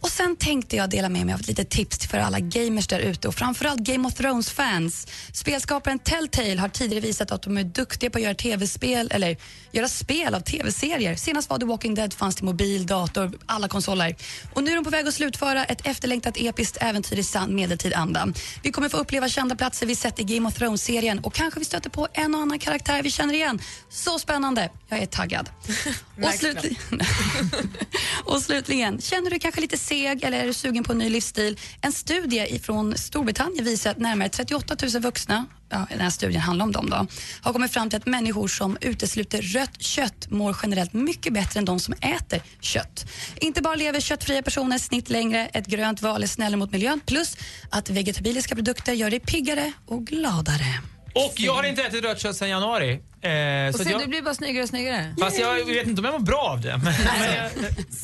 [0.05, 2.99] Och Sen tänkte jag dela med mig av ett litet tips för alla gamers där
[2.99, 5.07] ute och framförallt Game of Thrones-fans.
[5.33, 9.37] Spelskaparen Telltale har tidigare visat att de är duktiga på att göra tv-spel eller
[9.71, 11.15] göra spel av tv-serier.
[11.15, 14.15] Senast var The Walking Dead fanns till mobil, dator, alla konsoler.
[14.53, 18.33] Och nu är de på väg att slutföra ett efterlängtat episkt äventyr i sann medeltid-anda.
[18.63, 21.65] Vi kommer få uppleva kända platser vi sett i Game of Thrones-serien och kanske vi
[21.65, 23.61] stöter på en och annan karaktär vi känner igen.
[23.89, 24.69] Så spännande!
[24.89, 25.49] Jag är taggad.
[26.17, 26.77] och, slutli-
[28.25, 31.59] och slutligen, känner du kanske lite steg eller är du sugen på en ny livsstil?
[31.81, 36.65] En studie från Storbritannien visar att närmare 38 000 vuxna Ja, den här studien handlar
[36.65, 37.07] om dem då,
[37.41, 41.65] har kommit fram till att människor som utesluter rött kött mår generellt mycket bättre än
[41.65, 43.05] de som äter kött.
[43.35, 47.37] Inte bara lever köttfria personer snitt längre, ett grönt val är snällare mot miljön plus
[47.69, 50.94] att vegetabiliska produkter gör dig piggare och gladare.
[51.15, 52.91] Och jag har inte ätit rött kött sedan januari.
[52.91, 55.15] Eh, Och så se, jag, du blir bara snyggare och snyggare.
[55.19, 56.77] fast jag vet inte om jag mår bra av det.
[56.83, 56.93] Men,
[57.35, 57.49] jag,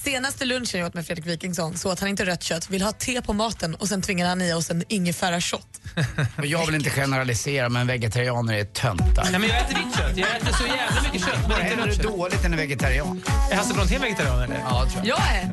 [0.04, 2.91] Senaste lunchen jag åt med Fredrik Wikingsson så att han inte rött kött, vill ha
[2.91, 5.67] te på maten och sen tvingar han i oss en ingefära-shot.
[6.43, 9.24] Jag vill inte generalisera men vegetarianer är töntar.
[9.32, 10.17] nej, men jag äter vitt kött.
[10.17, 11.47] Jag äter så jävla mycket kött.
[11.50, 12.04] Men inte rött du kött.
[12.04, 13.24] dåligt när du är vegetarian?
[13.52, 14.60] Är Hasse Brontén vegetarian eller?
[14.60, 15.17] Ja, tror jag.
[15.17, 15.50] Jag är.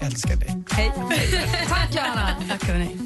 [0.00, 0.06] jag.
[0.06, 0.56] Älskar dig.
[0.70, 0.92] Hej.
[1.68, 2.36] Tack Johanna.
[2.50, 2.96] Tack hörni.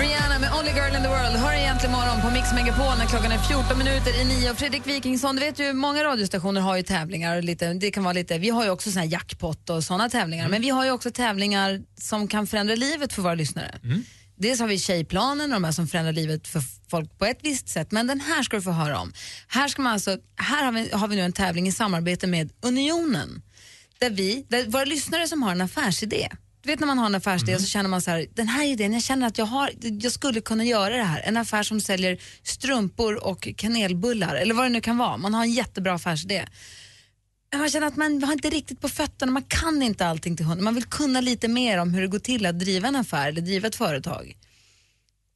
[0.00, 3.32] Rihanna med Only Girl in the World hör egentligen morgon på Mix Megapol när klockan
[3.32, 4.50] är 14 minuter i 9.
[4.50, 7.36] Och Fredrik Wikingsson, du vet ju många radiostationer har ju tävlingar.
[7.36, 10.08] Och lite, det kan vara lite, vi har ju också såna här jackpot och såna
[10.08, 10.48] tävlingar.
[10.48, 13.80] Men vi har ju också tävlingar som kan förändra livet för våra lyssnare.
[14.36, 17.68] Dels har vi Tjejplanen och de här som förändrar livet för folk på ett visst
[17.68, 17.92] sätt.
[17.92, 19.12] Men den här ska du få höra om.
[19.48, 22.50] Här, ska man alltså, här har, vi, har vi nu en tävling i samarbete med
[22.62, 23.42] Unionen.
[23.98, 26.28] Där vi, där våra lyssnare som har en affärsidé.
[26.64, 28.92] Du vet när man har en affärsidé så känner man så här, den här idén,
[28.92, 31.20] jag känner att jag, har, jag skulle kunna göra det här.
[31.24, 35.16] En affär som säljer strumpor och kanelbullar eller vad det nu kan vara.
[35.16, 36.46] Man har en jättebra affärsidé.
[37.50, 40.46] Men man känner att man har inte riktigt på fötterna, man kan inte allting till
[40.46, 40.64] hundra.
[40.64, 43.40] Man vill kunna lite mer om hur det går till att driva en affär eller
[43.40, 44.36] driva ett företag.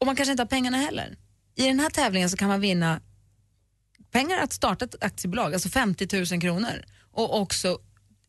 [0.01, 1.17] Och man kanske inte har pengarna heller.
[1.57, 3.01] I den här tävlingen så kan man vinna
[4.11, 6.85] pengar att starta ett aktiebolag, alltså 50 000 kronor.
[7.13, 7.79] Och också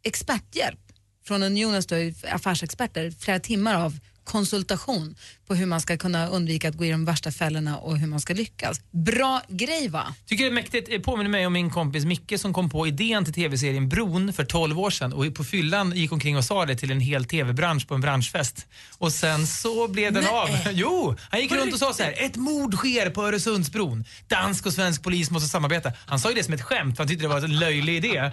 [0.04, 0.89] experthjälp
[1.24, 1.88] från Unionens
[2.32, 4.00] affärsexperter, flera timmar av
[4.32, 5.16] konsultation
[5.48, 8.20] på hur man ska kunna undvika att gå i de värsta fällorna och hur man
[8.20, 8.82] ska lyckas.
[8.92, 10.14] Bra grej va?
[10.26, 10.90] Tycker det är mäktigt.
[10.90, 14.46] Det påminner mig om min kompis Micke som kom på idén till tv-serien Bron för
[14.46, 17.88] 12 år sedan och på fyllan gick omkring och sa det till en hel tv-bransch
[17.88, 18.68] på en branschfest.
[18.98, 20.50] Och sen så blev den av.
[20.72, 24.06] Jo, han gick runt och sa så här, ett mord sker på Öresundsbron.
[24.28, 25.92] Dansk och svensk polis måste samarbeta.
[26.06, 28.32] Han sa ju det som ett skämt för han tyckte det var en löjlig idé.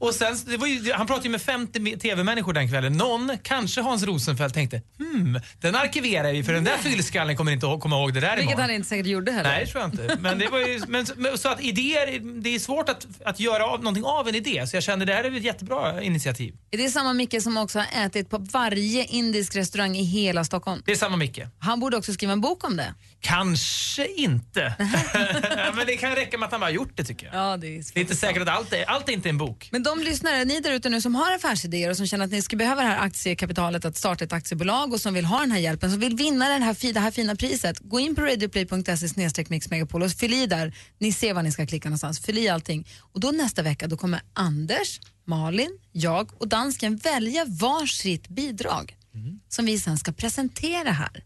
[0.00, 2.92] Och sen, ju, han pratade ju med 50 tv-människor den kvällen.
[2.92, 7.66] Någon, kanske Hans Rosenfeldt, tänkte hmm, den arkiverar vi för den där fyllskallen kommer inte
[7.66, 8.60] ihåg- komma ihåg det där Vilket imorgon.
[8.60, 9.50] han inte säkert gjorde heller.
[9.50, 10.16] Nej, det tror jag inte.
[10.20, 11.06] Men det var ju, men,
[11.38, 14.66] så att idéer, det är svårt att, att göra av, någonting av en idé.
[14.66, 16.54] Så jag kände det här är ett jättebra initiativ.
[16.70, 20.82] Det är samma Micke som också har ätit på varje indisk restaurang i hela Stockholm.
[20.86, 21.40] Det är samma Micke.
[21.58, 22.94] Han borde också skriva en bok om det.
[23.20, 24.72] Kanske inte.
[25.76, 27.34] men det kan räcka med att han bara gjort det tycker jag.
[27.34, 29.68] Ja, det, är Det är inte säkert att allt är, allt är inte en bok.
[29.72, 32.42] Men de lyssnare, ni där ute nu som har affärsidéer och som känner att ni
[32.42, 35.58] skulle behöva det här aktiekapitalet att starta ett aktiebolag och som vill ha den här
[35.58, 40.02] hjälpen, som vill vinna den här, det här fina priset, gå in på radioplay.se mixmegapol
[40.02, 40.74] och fyll i där.
[40.98, 42.20] Ni ser var ni ska klicka någonstans.
[42.20, 42.88] Fyll i allting.
[43.12, 48.96] Och då nästa vecka då kommer Anders, Malin, jag och dansken välja varsitt bidrag
[49.48, 51.24] som vi sen ska presentera här.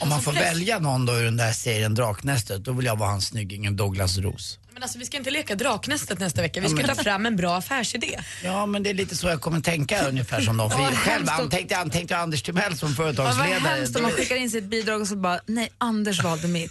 [0.00, 3.10] Om man får välja någon då ur den där serien Draknästet, då vill jag vara
[3.10, 4.58] han snyggingen Douglas Ros.
[4.74, 7.26] Men alltså, vi ska inte leka Draknästet nästa vecka, vi Ja, ska men- ta fram
[7.26, 8.20] en bra affärsidé.
[8.44, 10.70] Ja, men det är lite så jag kommer tänka ungefär som dem.
[10.70, 13.76] För Ja, vad själv antänkte jag antänkte Anders Timell som Ja, vad företagsledare.
[13.76, 16.70] hemskt om man skickar in sitt bidrag och så bara, nej Anders valde mitt.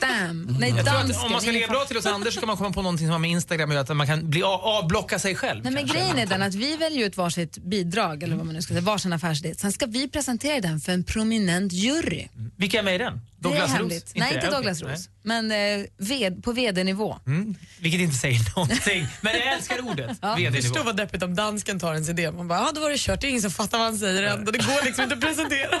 [0.00, 0.56] Damn.
[0.60, 1.24] Nej, tror att dansken.
[1.26, 3.12] om man ska ligga bra till hos Anders så kan man komma på någonting som
[3.12, 5.64] har med Instagram att göra, att man kan bli av- avblocka sig själv.
[5.64, 8.62] Nej, men grejen är den att vi väljer ut varsitt bidrag, eller vad man nu
[8.62, 9.54] ska säga, varsin affärsidé.
[9.54, 12.26] Sen ska vi presentera den för en prominent jury.
[12.56, 13.20] Vilka är med i den?
[13.44, 13.78] Det Douglas är Ros?
[13.78, 14.08] hemligt.
[14.08, 14.56] Inte Nej, det, inte.
[14.56, 15.08] Douglas Ros.
[15.22, 17.18] Men eh, ved, på vd-nivå.
[17.26, 17.54] Mm.
[17.80, 19.06] Vilket inte säger någonting.
[19.20, 20.18] Men jag älskar ordet.
[20.22, 20.34] Ja.
[20.34, 20.62] VD-nivå.
[20.62, 22.30] Förstå vad deppigt om dansken tar ens idé.
[22.32, 24.22] Man bara, ja då var det kört, det är ingen som fattar vad han säger
[24.22, 24.50] ändå.
[24.50, 25.80] Det går liksom inte att presentera.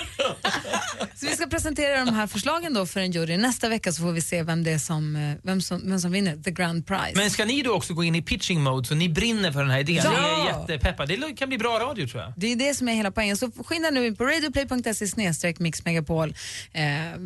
[1.14, 3.36] Så vi ska presentera de här förslagen då för en jury.
[3.36, 6.12] Nästa vecka så får vi se vem det är som, eh, vem som, vem som
[6.12, 7.12] vinner the grand prize.
[7.14, 9.70] Men ska ni då också gå in i pitching mode så ni brinner för den
[9.70, 10.00] här idén?
[10.04, 10.10] Ja.
[10.10, 11.16] Ni är jättepeppade.
[11.16, 12.32] Det kan bli bra radio tror jag.
[12.36, 13.36] Det är det som är hela poängen.
[13.36, 16.34] Så skynda nu in på radioplay.se snedstreck mixmegapol
[16.72, 16.82] eh,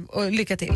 [0.08, 0.74] och lycka till.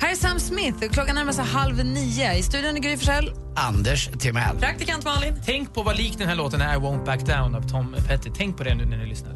[0.00, 0.88] Här är Sam Smith.
[0.92, 2.34] Klockan närmar sig halv nio.
[2.34, 3.32] I studion är Gry Forssell.
[3.56, 4.56] Anders Timell.
[4.58, 5.34] Praktikant Malin.
[5.44, 8.30] Tänk på vad lik den här låten är, I won't back down av Tom Petty.
[8.36, 9.32] Tänk på det nu när ni lyssnar.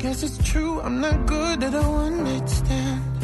[0.00, 3.18] Guess it's true, I'm not good at understand.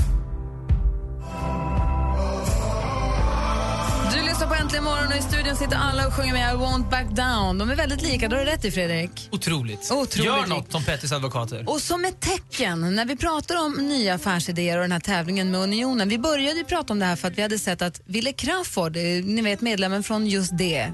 [4.35, 7.07] Lyssnar på Äntligen morgon och i studion sitter alla och sjunger med I won't back
[7.11, 7.59] down.
[7.59, 9.29] De är väldigt lika, då har du rätt i Fredrik.
[9.33, 9.91] Otroligt.
[9.93, 11.65] Otroligt Gör något, Tom Pettys advokater.
[11.69, 15.61] Och som ett tecken, när vi pratar om nya affärsidéer och den här tävlingen med
[15.61, 16.09] Unionen.
[16.09, 18.97] Vi började ju prata om det här för att vi hade sett att Wille Crafoord,
[18.97, 20.93] eh, ni vet medlemmen från just det,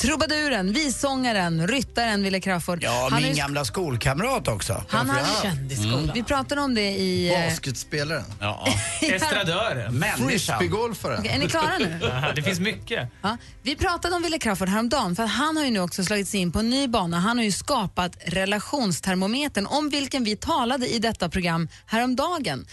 [0.00, 2.82] trubaduren, vissångaren, ryttaren Wille Crafoord.
[2.82, 4.84] Ja, han min gamla skolkamrat också.
[4.88, 6.10] Han hade, Kändisskolan.
[6.14, 7.34] Vi pratade om det i...
[7.34, 8.24] eh, Basketspelaren.
[8.40, 8.68] Ja.
[9.02, 9.94] Estradören.
[9.94, 10.28] Människan.
[10.28, 11.18] Frisbeegolfaren.
[11.20, 12.00] Okej, är ni klara nu?
[12.34, 12.79] Det finns mycket.
[13.22, 16.28] Ja, vi pratade om Wille Crafoord häromdagen för att han har ju nu också slagit
[16.28, 17.18] sig in på en ny bana.
[17.18, 22.66] Han har ju skapat relationstermometern om vilken vi talade i detta program häromdagen.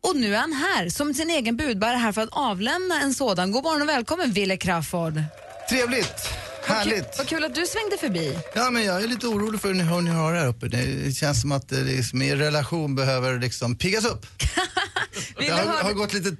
[0.00, 3.52] Och nu är han här som sin egen budbärare här för att avlämna en sådan.
[3.52, 5.22] God morgon och välkommen Wille Crafoord.
[5.68, 6.28] Trevligt.
[6.66, 7.18] Härligt.
[7.18, 8.38] Vad kul att du svängde förbi.
[8.54, 10.68] Ja, men jag är lite orolig för hur ni har det här uppe.
[10.68, 14.26] Det känns som att det liksom, er relation behöver liksom piggas upp.
[15.38, 16.36] Det har, har gått lite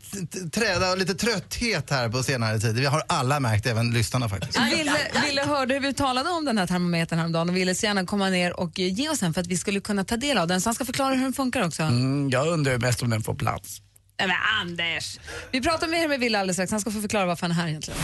[0.50, 2.74] träda och lite trötthet här på senare tid.
[2.74, 4.58] Vi har alla märkt, även lyssnarna faktiskt.
[4.58, 4.92] Ville,
[5.26, 8.28] Ville hörde hur vi talade om den här termometern häromdagen och ville så gärna komma
[8.28, 10.60] ner och ge oss den för att vi skulle kunna ta del av den.
[10.60, 11.82] Så han ska förklara hur den funkar också.
[11.82, 13.80] Mm, jag undrar mest om den får plats.
[14.18, 15.18] Nej men Anders!
[15.50, 16.70] Vi pratar mer med Ville alldeles strax.
[16.70, 18.00] Han ska få förklara varför han är här egentligen.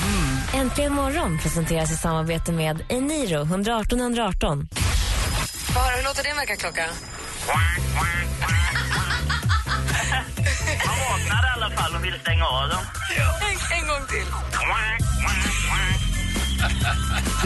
[0.54, 4.68] Äntligen morgon presenteras i samarbete med Eniro 118 118.
[5.74, 6.86] Få höra, hur låter din väckarklocka?
[10.86, 12.84] Man vaknar i alla fall och vill stänga av dem.
[13.40, 14.26] En, en gång till.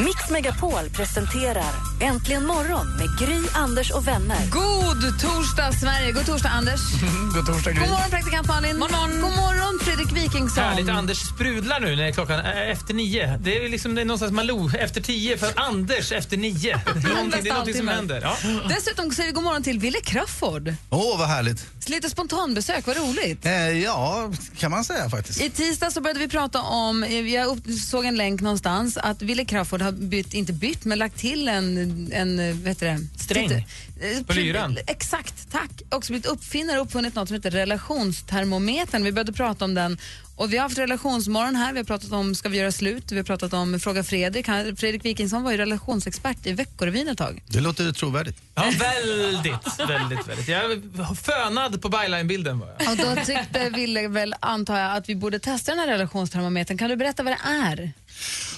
[0.05, 4.37] Mix Megapol presenterar Äntligen morgon med Gry, Anders och vänner.
[4.51, 6.13] God torsdag Sverige!
[6.13, 6.81] God torsdag Anders.
[7.35, 8.79] God torsdag God morgon praktikant Malin.
[8.79, 9.11] morgon.
[9.11, 10.65] God morgon Fredrik Wikingsson.
[10.65, 10.89] Härligt.
[10.89, 13.39] Anders sprudlar nu när klockan är efter nio.
[13.43, 16.53] Det är liksom det är någonstans Malou efter tio för Anders efter nio.
[16.95, 18.21] Det är någonting, det är någonting som händer.
[18.23, 18.37] Ja.
[18.69, 20.75] Dessutom säger vi god morgon till Ville Crafoord.
[20.91, 21.67] Åh, vad härligt.
[21.87, 23.47] Lite spontanbesök, vad roligt.
[23.47, 25.41] Eh, ja, kan man säga faktiskt.
[25.41, 29.45] I tisdag så började vi prata om, eh, jag såg en länk någonstans, att Ville
[29.45, 32.99] Crafoord har bytt, inte bytt, men lagt till en, en eh, vet du det?
[33.19, 33.53] Sträng.
[33.53, 34.79] Eh, På lyran.
[34.87, 35.71] Exakt, tack.
[35.91, 39.05] Också blivit uppfinnare och uppfunnit något som heter relationstermometern.
[39.05, 39.99] Vi började prata om den
[40.37, 41.73] och vi har haft relationsmorgon här.
[41.73, 44.49] Vi har pratat om ska vi göra slut, vi har pratat om Fråga Fredrik.
[44.49, 47.43] Han, Fredrik Wikingsson var ju relationsexpert i Veckorevyn ett tag.
[47.47, 48.37] Det låter trovärdigt.
[48.55, 50.49] Ja, väldigt, väldigt, väldigt.
[50.49, 50.83] Jag
[51.19, 52.91] fönad på byline-bilden var jag.
[52.91, 56.79] Och då tyckte Ville väl, antar jag, att vi borde testa den här relationstermometern.
[56.79, 57.93] Kan du berätta vad det är?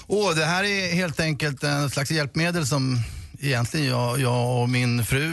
[0.07, 3.03] Åh, det här är helt enkelt en slags hjälpmedel som
[3.41, 5.25] egentligen jag, jag och min fru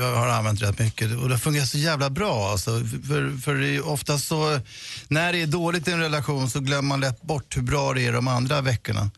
[0.00, 2.50] eh, har använt rätt mycket och det fungerar så jävla bra.
[2.50, 2.70] Alltså,
[3.08, 4.60] för, för det är ofta så,
[5.08, 8.06] när det är dåligt i en relation så glömmer man lätt bort hur bra det
[8.06, 9.10] är de andra veckorna.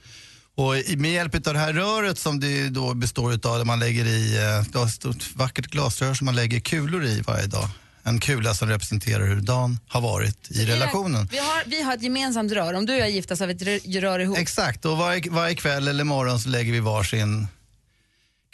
[0.54, 4.04] Och med hjälp av det här röret som det då består av, där man lägger
[4.06, 7.68] i eh, ett stort vackert glasrör som man lägger kulor i varje dag.
[8.02, 11.28] En kula som representerar hur dagen har varit i relationen.
[11.32, 12.74] Vi har, vi har ett gemensamt rör.
[12.74, 14.38] Om du och jag giftas har vi ett rör- rör ihop.
[14.38, 17.48] Exakt, och varje, varje kväll eller morgon så lägger vi varsin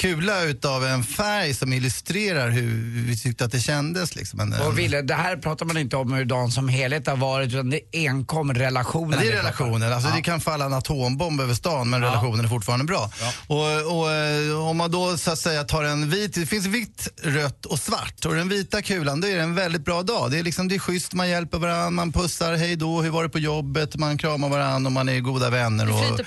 [0.03, 4.17] kula utav en färg som illustrerar hur vi tyckte att det kändes.
[4.17, 4.41] Liksom.
[4.41, 7.49] En, Och Ville, det här pratar man inte om hur dagen som helhet har varit
[7.49, 9.13] utan det är enkom relationen.
[9.13, 9.93] Ja, det är relationen.
[9.93, 10.17] Alltså, Ja.
[10.17, 13.11] Det kan falla en atombomb över stan men relationen är fortfarande bra.
[13.47, 17.09] Och, och, eh, om man då så att säga tar en vit, det finns vitt,
[17.23, 18.25] rött och svart.
[18.25, 20.31] Och den vita kulan, då är det en väldigt bra dag.
[20.31, 23.23] Det är, liksom, det är schysst, man hjälper varandra, man pussar, hej då, hur var
[23.23, 26.21] det på jobbet, man kramar varandra och man är goda vänner och,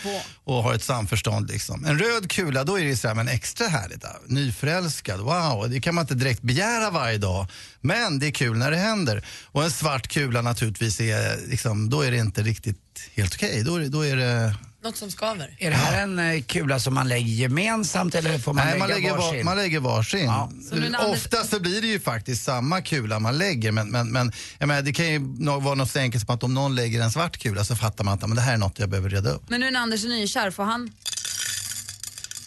[0.44, 1.52] och har ett samförstånd.
[1.52, 1.86] Liksom.
[1.86, 4.02] En röd kula, då är det så här, men extra härligt.
[4.02, 4.08] Då.
[4.28, 7.48] Nyförälskad, wow, det kan man inte direkt begära varje dag.
[7.82, 9.26] Men det är kul när det händer.
[9.46, 13.64] Och en svart kula naturligtvis, är, liksom, då är det inte riktigt helt okej.
[13.64, 15.56] Då, är då är det Något som skaver.
[15.60, 18.80] Är det här en eh, kula som man lägger gemensamt eller får man Nej, lägga
[18.80, 19.38] man lägger, varsin?
[19.38, 20.32] var, man lägger varsin.
[20.70, 23.90] Så nu när Anders- Ofta så blir det ju faktiskt samma kula man lägger men,
[23.92, 25.20] men, men jag menar, det kan ju
[25.60, 28.14] vara något så enkelt som att om någon lägger en svart kula så fattar man
[28.14, 29.44] att men det här är något jag behöver reda upp.
[29.50, 30.92] Men nu när Anders är nykär, får han...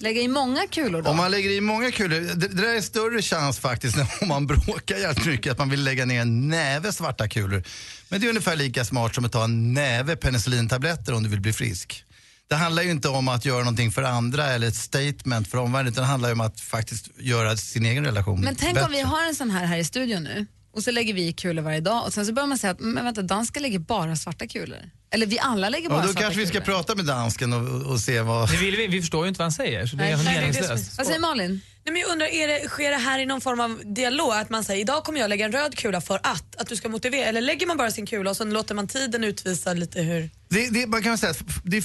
[0.01, 1.11] Lägga i många kulor då?
[1.11, 4.29] Om man lägger i många kulor, det, det där är större chans faktiskt när- om
[4.29, 7.63] man bråkar jävligt mycket att man vill lägga ner en näve svarta kulor.
[8.09, 11.41] Men det är ungefär lika smart som att ta en näve penicillintabletter om du vill
[11.41, 12.05] bli frisk.
[12.49, 15.93] Det handlar ju inte om att göra någonting för andra eller ett statement för omvärlden
[15.93, 18.87] utan det handlar ju om att faktiskt göra sin egen relation Men tänk bättre.
[18.87, 20.47] om vi har en sån här här i studion nu
[20.79, 22.81] och så lägger vi i kulor varje dag och sen så börjar man säga att
[22.81, 24.79] men vänta, dansken lägger bara svarta kulor.
[25.11, 26.65] Eller vi alla lägger bara Ja, då svarta kanske vi ska kulor.
[26.65, 28.51] prata med dansken och, och se vad...
[28.51, 30.99] Det vill vi, vi förstår ju inte vad han säger, så det är Nej, meningslöst.
[30.99, 31.61] Vad säger Malin?
[31.85, 34.33] Nej, men jag undrar, är det, sker det här i någon form av dialog?
[34.33, 36.89] Att man säger idag kommer jag lägga en röd kula för att, att du ska
[36.89, 37.25] motivera?
[37.25, 40.31] Eller lägger man bara sin kula och så låter man tiden utvisa lite hur...
[40.49, 41.85] Det, det, man kan säga att det,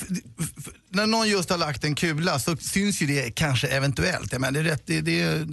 [0.90, 4.32] när någon just har lagt en kula så syns ju det kanske eventuellt.
[4.32, 5.48] Jag menar, det är rätt, det, det, är-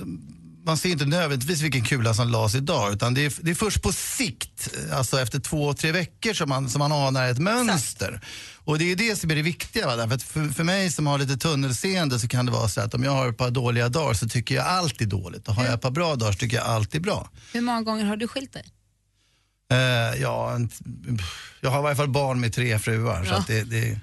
[0.70, 3.83] man ser inte nödvändigtvis vilken kula som lades idag utan det är, det är först
[3.83, 8.20] på sikt, alltså efter två, tre veckor som man, som man anar ett mönster.
[8.64, 9.87] Och det är det som är det viktiga.
[9.87, 9.96] Va?
[9.96, 13.04] Därför för, för mig som har lite tunnelseende så kan det vara så att om
[13.04, 15.74] jag har ett par dåliga dagar så tycker jag allt är dåligt och har jag
[15.74, 17.30] ett par bra dagar så tycker jag allt är bra.
[17.52, 18.64] Hur många gånger har du skilt dig?
[19.70, 20.70] Eh, ja, en-
[21.61, 23.24] jag har i varje fall barn med tre fruar.
[23.24, 23.37] Så Ja.
[23.38, 23.98] att det, det,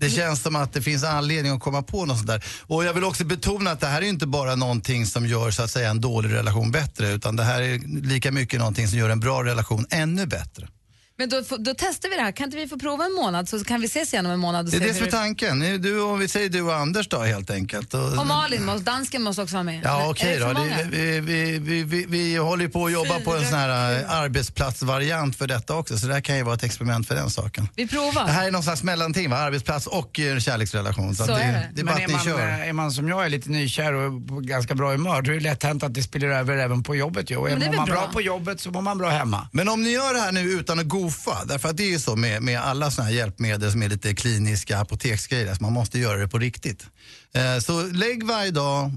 [0.00, 2.44] det känns som att det finns anledning att komma på något sånt där.
[2.66, 5.62] Och jag vill också betona att det här är inte bara någonting som gör så
[5.62, 9.10] att säga en dålig relation bättre utan det här är lika mycket någonting som gör
[9.10, 10.68] en bra relation ännu bättre.
[11.18, 12.32] Men då, då testar vi det här.
[12.32, 14.64] Kan inte vi få prova en månad så kan vi ses igen om en månad
[14.66, 15.82] och Det är se det som är tanken.
[15.82, 17.94] Du och, vi säger du och Anders då helt enkelt.
[17.94, 19.80] Och, Och Malin, måste, dansken måste också vara med.
[19.84, 20.52] Ja okej det då.
[20.52, 24.00] Det, vi, vi, vi, vi, vi håller ju på att jobba på en sån här
[24.02, 27.30] eh, arbetsplatsvariant för detta också så det här kan ju vara ett experiment för den
[27.30, 27.68] saken.
[27.76, 28.24] Vi provar.
[28.26, 29.36] Det här är någon slags mellanting, va?
[29.36, 31.14] arbetsplats och eh, kärleksrelation.
[31.14, 31.68] Så att är det.
[31.74, 32.48] det är Men bara är man, kör.
[32.48, 35.34] eh, är man som jag är lite nykär och på ganska bra humör då är
[35.34, 37.30] det lätt hänt att det spiller över även på jobbet.
[37.30, 37.36] ju.
[37.36, 37.94] Och det Mår man bra.
[37.94, 38.10] bra.
[38.12, 39.48] på jobbet så mår man bra hemma.
[39.52, 41.98] Men om ni gör det här nu utan att goofa, därför att det är ju
[41.98, 45.98] så med, med alla såna här hjälpmedel som är lite kliniska apoteksgrejer, alltså man måste
[45.98, 46.86] göra det på riktigt.
[47.34, 48.92] Eh, så lägg varje dag,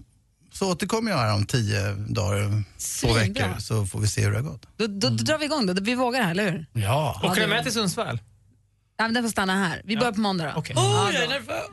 [0.53, 2.63] så återkommer jag här om tio dagar,
[3.01, 4.67] två veckor, så får vi se hur det har gått.
[4.77, 5.73] Då, då, då drar vi igång då.
[5.73, 6.65] Vi vågar här, eller hur?
[6.73, 7.21] Ja.
[7.23, 8.19] Åker du med till Sundsvall?
[8.99, 9.81] Ja, men den får stanna här.
[9.85, 10.51] Vi börjar på måndag då.
[10.55, 10.73] Okej.
[10.79, 11.63] Ja, jag är nervös.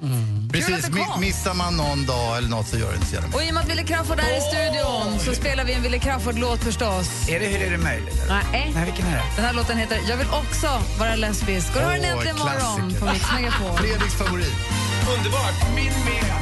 [0.47, 3.15] Att Precis, du mi- missar man någon dag eller något så gör det inte så
[3.15, 3.41] jävla mycket.
[3.41, 5.99] Och i och med att Wille Crafoord är i studion så spelar vi en Wille
[5.99, 7.29] Crafoord-låt förstås.
[7.29, 8.23] Är det, hur är det möjligt?
[8.29, 8.71] Nej.
[8.75, 9.23] Nej, vilken är det?
[9.37, 11.69] Den här låten heter Jag vill också vara lesbisk.
[11.77, 12.67] Och då har den Åh, äntligen klassiker.
[12.67, 13.77] morgon på Mix Megapol.
[13.79, 14.55] Fredriks favorit.
[15.17, 15.75] Underbart!
[15.75, 16.33] Min med.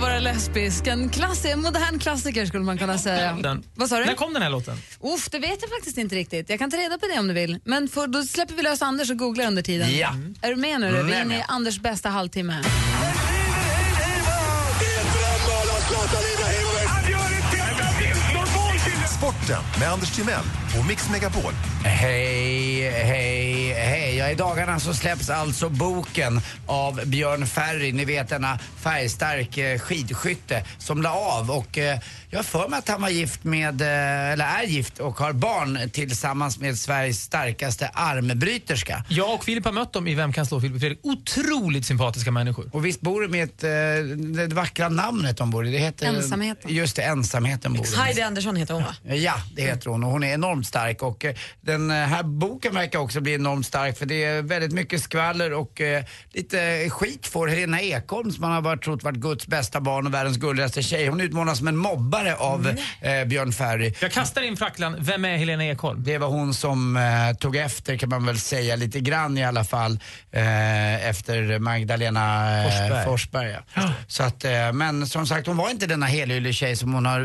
[0.00, 0.86] Också vara lesbisk.
[0.86, 3.32] En, klass, en modern klassiker skulle man kunna säga.
[3.42, 3.64] Den.
[3.74, 4.04] Vad sa du?
[4.04, 4.76] När kom den här låten?
[5.00, 6.50] Uff, det vet jag faktiskt inte riktigt.
[6.50, 7.58] Jag kan ta reda på det om du vill.
[7.64, 9.98] Men för, då släpper vi lös Anders och googlar under tiden.
[9.98, 10.14] Ja.
[10.42, 10.88] Är du med nu?
[10.88, 11.44] Mm, vi är inne i.
[11.48, 12.62] Anders bästa halvtimme.
[19.18, 20.44] Sporten med Anders Timell
[20.78, 21.52] och Mix Megapol.
[21.84, 24.16] Hej, hej, hej.
[24.16, 29.78] Ja, I dagarna så släpps alltså boken av Björn Ferry, ni vet denna färgstark eh,
[29.78, 31.98] skidskytte som la av och eh,
[32.30, 35.32] jag har för mig att han var gift med, eh, eller är gift och har
[35.32, 39.04] barn tillsammans med Sveriges starkaste armbryterska.
[39.08, 41.00] Jag och Filip har mött dem i Vem kan slå Filip och Fredrik.
[41.02, 42.70] Otroligt sympatiska människor.
[42.72, 43.70] Och visst bor de med ett, eh,
[44.48, 45.72] det vackra namnet de bor i?
[45.72, 46.74] Det heter, Ensamheten.
[46.74, 47.96] Just det, ensamheten bor de.
[47.96, 49.14] Heidi Andersson heter hon va?
[49.14, 52.74] Ja, det heter hon och hon är enormt stark och eh, den eh, här boken
[52.74, 57.26] verkar också bli enormt stark för det är väldigt mycket skvaller och eh, lite skit
[57.26, 60.82] får Helena Ekholm som man har varit, trott varit Guds bästa barn och världens gulligaste
[60.82, 61.08] tjej.
[61.08, 62.68] Hon utmålas som en mobbare av
[63.00, 63.94] eh, Björn Ferry.
[64.00, 64.96] Jag kastar in facklan.
[64.98, 66.02] Vem är Helena Ekholm?
[66.04, 69.64] Det var hon som eh, tog efter kan man väl säga lite grann i alla
[69.64, 69.98] fall
[70.32, 73.04] eh, efter Magdalena Forsberg.
[73.04, 73.82] Forsberg ja.
[74.06, 74.44] Så att,
[74.74, 77.20] men som sagt hon var inte denna helylle tjej som hon har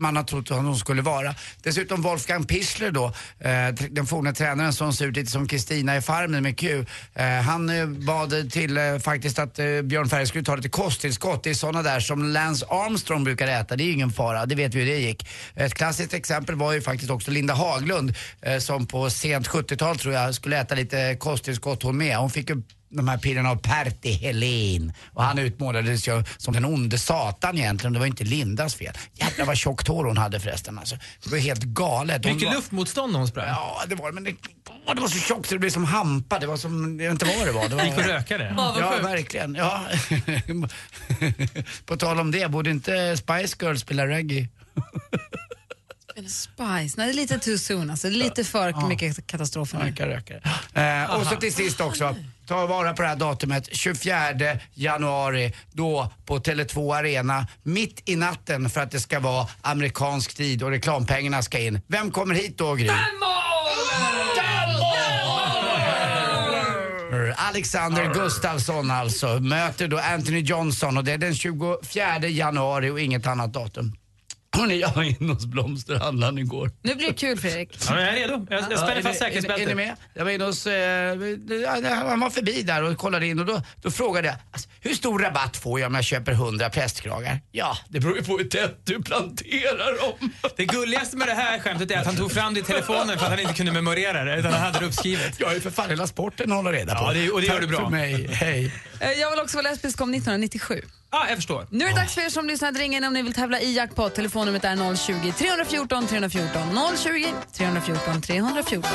[0.00, 1.34] man har trott att hon skulle vara.
[1.62, 3.06] Dessutom Wolfgang Pichler då,
[3.38, 6.84] eh, den forna tränaren som ser ut lite som Kristina i Farmen med Q.
[7.14, 11.44] Eh, han eh, bad till eh, faktiskt att eh, Björn Ferry skulle ta lite kosttillskott.
[11.44, 13.76] Det är sådana där som Lance Armstrong brukar äta.
[13.76, 15.28] Det är ju ingen fara, det vet vi hur det gick.
[15.54, 20.14] Ett klassiskt exempel var ju faktiskt också Linda Haglund eh, som på sent 70-tal tror
[20.14, 22.16] jag skulle äta lite kosttillskott hon med.
[22.16, 24.92] Hon fick ju de här pillerna av Pertti Helin.
[25.12, 27.92] Och han utmålades ju som den onde satan egentligen.
[27.92, 28.94] Det var inte Lindas fel.
[29.12, 30.96] Jävlar vad tjockt hår hon hade förresten alltså.
[31.24, 32.24] Det var helt galet.
[32.24, 32.54] Hon Mycket var...
[32.54, 33.48] luftmotstånd hon sprang.
[33.48, 34.12] Ja, det var.
[34.12, 34.34] Men det,
[34.86, 36.38] åh, det var så tjockt så det blev som hampa.
[36.38, 37.68] Det var som, jag vet inte vad det var.
[37.68, 37.84] Det var...
[37.84, 38.54] Gick och röka det.
[38.56, 39.54] Ja, verkligen.
[39.54, 39.84] Ja.
[41.86, 44.48] På tal om det, borde inte Spice Girls spela reggae?
[46.16, 48.08] Spice, nej det är lite too soon alltså.
[48.08, 50.04] Det är lite för mycket katastrofer nu.
[50.06, 50.34] Röka.
[50.74, 54.16] Eh, och så till sist också, ta vara på det här datumet, 24
[54.74, 60.62] januari, då på Tele2 Arena, mitt i natten för att det ska vara amerikansk tid
[60.62, 61.80] och reklampengarna ska in.
[61.86, 62.90] Vem kommer hit då, Gry?
[67.36, 73.26] Alexander Gustafsson alltså möter då Anthony Johnson och det är den 24 januari och inget
[73.26, 73.96] annat datum.
[74.60, 76.70] Hörrni, jag var inne hos blomsterhandlaren igår.
[76.82, 77.76] Nu blir det kul Fredrik.
[77.88, 78.46] Ja, men jag är redo.
[78.50, 79.64] Jag, jag Ja, spänner är fast är, säkerhetsbältet.
[79.66, 79.96] är ni med?
[80.14, 81.16] Jag var inne hos, eh,
[82.08, 85.18] han var förbi där och kollade in och då, då frågade jag, alltså, hur stor
[85.18, 87.40] rabatt får jag om jag köper 100 prästkragar?
[87.52, 90.30] Ja, det beror ju på hur tätt du planterar dem.
[90.56, 93.24] Det gulligaste med det här skämtet är att han tog fram det i telefonen för
[93.24, 95.40] att han inte kunde memorera det, utan han hade det uppskrivet.
[95.40, 97.04] Jag är ju för fan hela sporten hålla reda på.
[97.04, 97.80] Ja, det, och det gör Tack du bra.
[97.80, 98.72] för mig, hej.
[99.00, 100.82] Eh, Jag vill också vara lesbisk kom 1997.
[101.12, 101.66] Ja, jag förstår.
[101.70, 103.60] Nu är det dags för er som lyssnar att ringa in om ni vill tävla
[103.60, 104.14] i jackpot.
[104.14, 106.62] Telefonnumret är 020 314 314.
[106.96, 108.90] 020 314 314.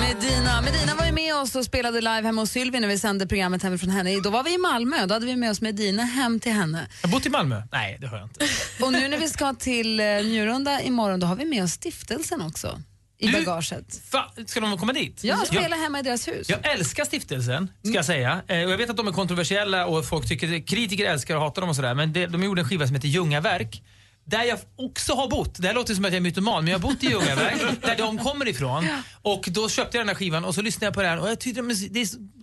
[0.00, 0.60] Medina.
[0.62, 3.62] Medina var ju med oss och spelade live hemma hos Sylvie när vi sände programmet
[3.62, 4.20] hemifrån henne.
[4.20, 5.06] Då var vi i Malmö.
[5.06, 6.86] Då hade vi med oss Medina hem till henne.
[7.02, 7.62] Jag har bott i Malmö?
[7.72, 8.44] Nej, det har jag inte.
[8.84, 12.42] Och nu när vi ska till eh, Njurunda imorgon, då har vi med oss stiftelsen
[12.42, 12.80] också
[13.18, 14.02] i bagaget.
[14.10, 15.24] Fa, ska de komma dit?
[15.24, 16.48] Ja, spela hemma i deras hus.
[16.48, 18.42] Jag älskar stiftelsen, ska jag säga.
[18.48, 21.62] Eh, och jag vet att de är kontroversiella och folk tycker, kritiker älskar och hatar
[21.62, 21.94] dem och sådär.
[21.94, 23.82] Men det, de gjorde en skiva som heter Ljungaverk.
[24.26, 25.54] Där jag också har bott.
[25.58, 27.96] Det här låter som att jag är mytoman, men jag har bott i Ljungaverk, där
[27.96, 28.88] de kommer ifrån.
[29.22, 31.40] Och då köpte jag den här skivan och så lyssnade jag på den och jag
[31.40, 32.00] tyckte det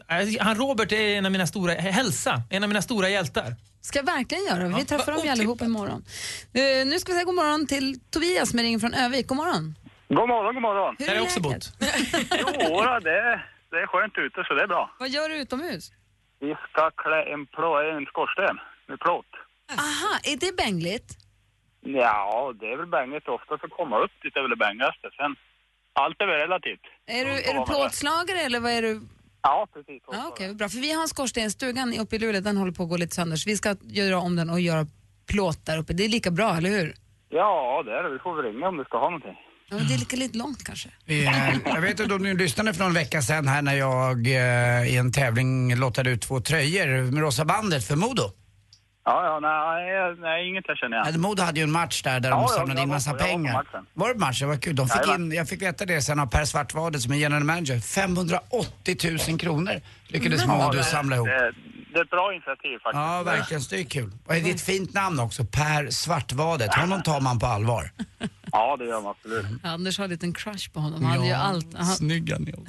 [0.08, 3.56] är, eh, han Robert är en av mina stora, Hälsa, en av mina stora hjältar.
[3.82, 4.68] Ska jag verkligen göra.
[4.68, 6.06] Vi Ja, träffar dem ju allihop imorgon.
[6.58, 9.28] Uh, nu ska vi säga god morgon till Tobias med ring från Övik.
[9.28, 9.76] God morgon.
[10.20, 10.95] God morgon, god morgon.
[10.99, 11.66] Hur är Där har jag också läget?
[12.70, 13.41] jo, då, det,
[13.72, 14.84] det är skönt ute så det är bra.
[14.99, 15.91] Vad gör du utomhus?
[16.39, 18.55] Vi ska klä en, plå, en skorsten
[18.88, 19.32] med plåt.
[19.86, 21.09] Aha, är det bängligt?
[21.82, 25.05] Ja, det är väl bängigt ofta att komma upp dit är väl det bängaste.
[25.18, 25.36] Sen,
[25.93, 26.86] allt är väl relativt.
[27.05, 29.01] Är du, är du plåtslagare eller vad är du?
[29.41, 30.03] Ja, precis.
[30.12, 30.70] Ja, Okej, bra.
[30.70, 33.16] För vi har en skorsten, stugan uppe i Luleå, den håller på att gå lite
[33.16, 33.38] sönder.
[33.38, 34.86] Så vi ska göra om den och göra
[35.32, 35.93] plåt där uppe.
[35.93, 36.93] Det är lika bra, eller hur?
[37.30, 38.09] Ja, det är det.
[38.09, 39.38] Vi får väl ringa om du ska ha någonting.
[39.72, 40.90] Ja, det är lika lite långt kanske.
[41.06, 41.24] Eh,
[41.66, 44.98] Jag vet inte om ni lyssnade för någon vecka sedan här när jag eh, i
[44.98, 48.32] en tävling lottade ut två tröjor med Rosa bandet för Modo.
[49.06, 51.14] Ja, ja, nej, nej inget jag känner igen.
[51.14, 53.12] Ja, Modo hade ju en match där, där Ja, de ja, samlade jag in massa
[53.14, 53.66] på- jag var på pengar.
[53.94, 54.48] Var det matchen?
[54.48, 54.76] Vad kul.
[54.76, 55.32] De fick Jajamän.
[55.32, 57.80] in, jag fick veta det sen av Per Svartvadet som är general manager.
[57.80, 58.98] 580
[59.30, 61.28] 000 kronor lyckades Ja, Modo det- samla ihop.
[61.28, 61.52] Det,
[61.94, 62.94] det är ett bra initiativ faktiskt.
[62.94, 63.64] Ja, verkligen.
[63.70, 64.12] Det är kul.
[64.26, 65.46] Och är det ett fint namn också?
[65.46, 66.74] Per Svartvadet.
[66.76, 67.92] Honom tar man på allvar.
[68.52, 69.45] Ja, det gör man absolut.
[69.64, 71.04] Anders har en liten crush på honom.
[71.04, 71.68] Han hade ju allt.
[71.76, 71.86] Han...
[71.86, 72.54] Snygga ni.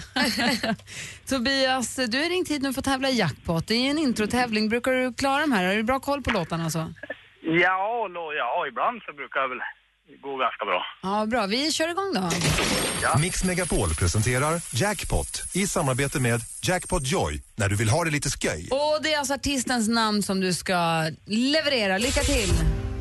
[1.28, 3.66] Tobias, du har ringt hit nu för att tävla i jackpot.
[3.66, 4.68] Det är en introtävling.
[4.68, 5.66] Brukar du klara de här?
[5.66, 6.70] Har du bra koll på låtarna?
[6.70, 6.93] Så?
[7.43, 9.59] Ja, lo, ja, ibland så brukar det väl
[10.22, 10.83] gå ganska bra.
[11.03, 11.47] Ja, bra.
[11.47, 12.30] Vi kör igång då.
[13.20, 18.30] Mix Megapol presenterar Jackpot i samarbete med Jackpot Joy när du vill ha det lite
[18.30, 18.68] sköj.
[18.70, 21.99] Och det är alltså artistens namn som du ska leverera.
[21.99, 22.51] Lycka till!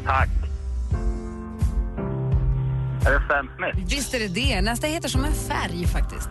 [0.05, 0.40] Tack.
[3.06, 3.89] Är det Smith?
[3.95, 4.62] Visst är det det.
[4.62, 6.30] Nästa heter som en färg faktiskt.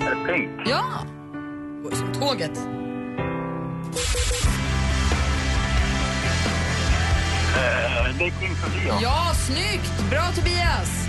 [0.00, 0.50] Är det Pink?
[0.66, 0.82] Ja!
[1.92, 2.58] Som tåget.
[7.56, 8.98] Eh, det är Kings of Leon.
[9.02, 10.10] Ja, snyggt!
[10.10, 11.08] Bra Tobias!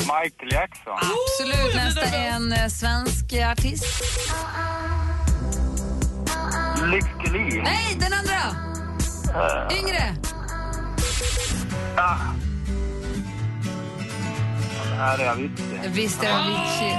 [0.00, 0.94] Michael Jackson.
[0.96, 1.74] Absolut.
[1.74, 4.02] Nästa är en eh, svensk artist.
[6.90, 7.62] Lykke Li.
[7.62, 8.73] Nej, den andra!
[9.34, 10.16] Eh, Yngre.
[11.96, 12.16] ah.
[14.90, 15.80] Det här är Avicii.
[15.88, 16.96] Visst är det Avicii.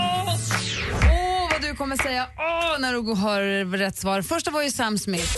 [1.03, 4.21] Åh, vad du kommer säga åh när du har rätt svar.
[4.21, 5.35] Första var ju Sam Smith.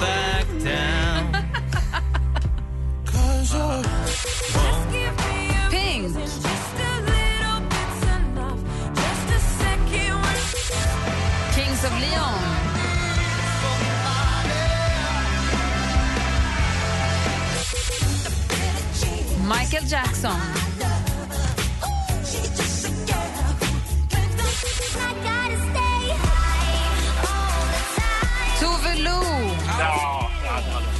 [0.00, 1.36] back down.
[5.70, 6.16] Pink.
[11.54, 12.63] Kings of Leon.
[19.84, 20.40] Michael Jackson.
[28.60, 29.20] Tove Lo.
[29.78, 30.94] Ja, ja, det det.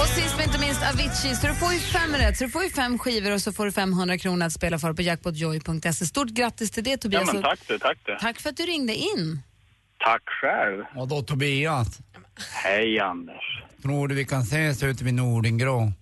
[0.00, 1.34] Och sist men inte minst Avicii.
[1.34, 2.36] Så du får ju fem rätt.
[2.38, 4.92] Så du får ju fem skivor och så får du 500 kronor att spela för
[4.92, 6.06] på jackpotjoy.se.
[6.06, 7.32] Stort grattis till det Ja, Tobias.
[7.32, 8.16] men tack du, tack du.
[8.20, 9.42] Tack för att du ringde in.
[10.04, 10.84] Tack själv.
[10.96, 11.98] Och då Tobias,
[12.64, 13.62] Hej Anders.
[13.82, 15.92] tror du vi kan ses ute vid Nordingrå?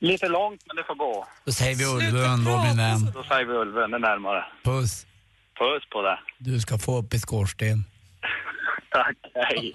[0.00, 1.26] Lite långt, men det får gå.
[1.44, 3.10] Då säger vi Ulvön då min vän.
[3.14, 4.44] Då säger vi Ulven, det är närmare.
[4.64, 5.06] Puss.
[5.58, 6.18] Puss på det.
[6.38, 7.84] Du ska få upp i skorsten.
[8.92, 9.72] Tack, hej.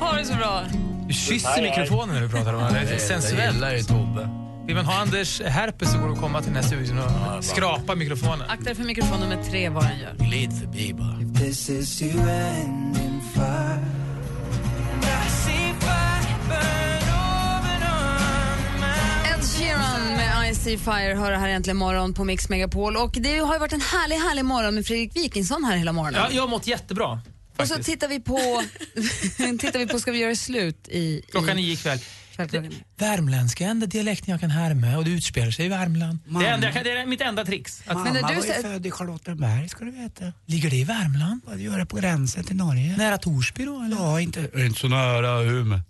[0.00, 0.62] Ha det så bra.
[1.08, 1.70] Du kysser Hej, hej.
[1.70, 2.80] mikrofonen när du pratar om det.
[2.88, 3.54] Det är sensuellt.
[3.54, 4.28] gillar ju Tobbe.
[4.66, 7.44] Vill man ha Anders herpes så går det att komma till den här studion och
[7.44, 8.42] skrapa mikrofonen.
[8.50, 10.14] Akta dig för mikrofon nummer tre vad den gör.
[10.14, 11.16] Glid förbi bara.
[19.92, 22.96] Sheeran med I See Fire hör här äntligen morgon på Mix Megapol.
[22.96, 26.20] Och det har ju varit en härlig, härlig morgon med Fredrik Wikingsson här hela morgonen.
[26.20, 27.20] Ja, jag har mått jättebra.
[27.56, 28.38] och så tittar vi på,
[29.58, 31.22] tittar vi på Ska vi göra slut i...
[31.30, 31.98] Klockan nio ikväll.
[32.98, 36.18] Värmländska är enda dialekten jag kan härma och det utspelar sig i Värmland.
[36.26, 37.82] Det är, enda, det är mitt enda trix.
[37.86, 40.32] Att, Men när du var ju född i Charlottenberg ska du veta.
[40.46, 41.40] ligger det i Värmland?
[41.44, 42.96] Vad du gör på gränsen till Norge.
[42.96, 43.96] Nära Torsby då eller?
[43.96, 45.80] Ja, inte, inte så nära Umeå.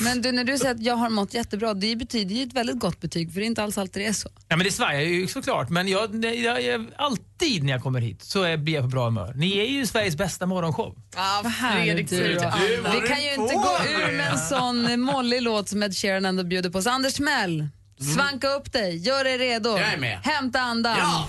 [0.00, 2.78] Men du, när du säger att jag har mått jättebra, det betyder ju ett väldigt
[2.78, 4.28] gott betyg för det är inte alls alltid det är så.
[4.48, 8.22] Ja, men det svajar ju såklart, men jag, jag, jag, alltid när jag kommer hit
[8.24, 9.32] så är- blir jag på bra humör.
[9.36, 10.96] Ni är ju Sveriges bästa morgonshow.
[11.16, 13.00] Ah, Vad härligt du är.
[13.00, 13.78] Vi kan ju inte gå
[14.08, 16.82] ur med en sån mollig låt som Ed Sheeran ändå bjuder på.
[16.82, 17.68] Så Anders Mell,
[18.14, 19.70] svanka upp dig, gör dig redo.
[19.70, 20.18] Jag är med.
[20.22, 20.96] Hämta andan.
[20.98, 21.28] Ja.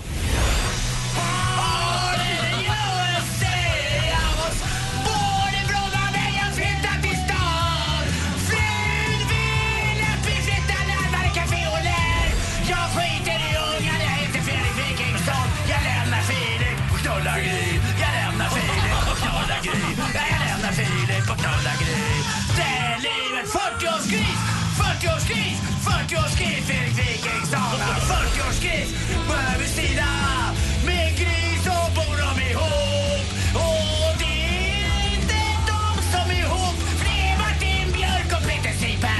[25.24, 27.78] 40-årskris, 40-årskris, Fredrik Wikingsson.
[28.08, 28.88] 40-årskris
[29.28, 30.54] börjar vid sidan
[30.86, 33.26] Med gris så bor de ihop.
[33.54, 35.34] Och det är inte
[35.66, 36.76] de som är ihop.
[36.98, 39.10] För det är Martin Björk och Peter Sipen.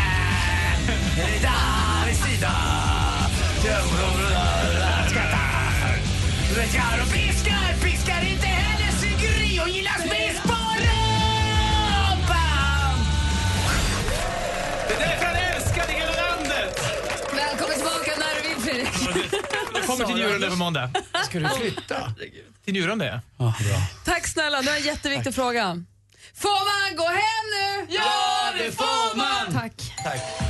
[1.17, 1.55] Sida.
[2.07, 2.51] Vid sida
[5.09, 5.45] Skrattar
[19.97, 20.91] kommer till Njurunda på måndag.
[21.25, 22.15] Ska du flytta?
[22.65, 23.21] Till Njurunda ja.
[23.39, 23.55] Bra.
[24.05, 25.83] Tack snälla, du har en jätteviktig fråga.
[26.37, 27.95] Får man gå hem nu?
[27.95, 29.53] Ja, det får man!
[29.53, 29.73] Tack.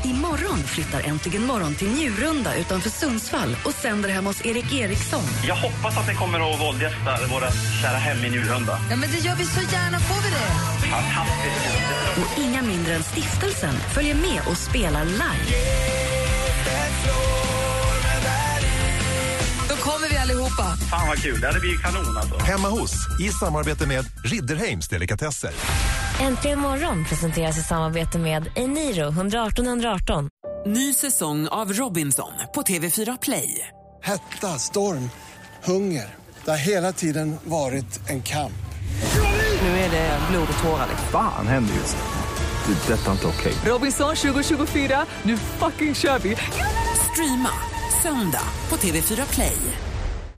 [0.04, 5.24] Imorgon flyttar Äntligen morgon till Njurunda utanför Sundsvall och sänder hemma hos Erik Eriksson.
[5.48, 7.50] Jag hoppas att ni kommer att våldgästa våra
[7.82, 8.78] kära hem i Njurunda.
[8.90, 10.00] Ja, men det gör vi så gärna.
[10.00, 10.90] Får vi det?
[10.90, 11.74] Fantastiskt.
[12.16, 15.58] Och inga mindre än stiftelsen följer med och spelar live.
[19.84, 20.76] Kommer vi allihopa.
[20.90, 22.38] Fan vad kul, det hade blivit kanon alltså.
[22.38, 25.50] Hemma hos, i samarbete med Ridderheims Delikatesser.
[26.20, 30.28] Äntligen morgon presenteras i samarbete med Eniro 118 118.
[30.66, 33.68] Ny säsong av Robinson på TV4 Play.
[34.02, 35.10] Hetta, storm,
[35.64, 36.14] hunger.
[36.44, 38.52] Det har hela tiden varit en kamp.
[39.62, 40.86] Nu är det blod och tårar.
[40.90, 41.08] liksom.
[41.12, 42.72] Fan händer just det.
[42.86, 43.54] Det är detta inte okej.
[43.64, 46.36] Robinson 2024, nu fucking kör vi!
[47.12, 47.50] Streama
[48.04, 49.83] söndag på TV4 Play.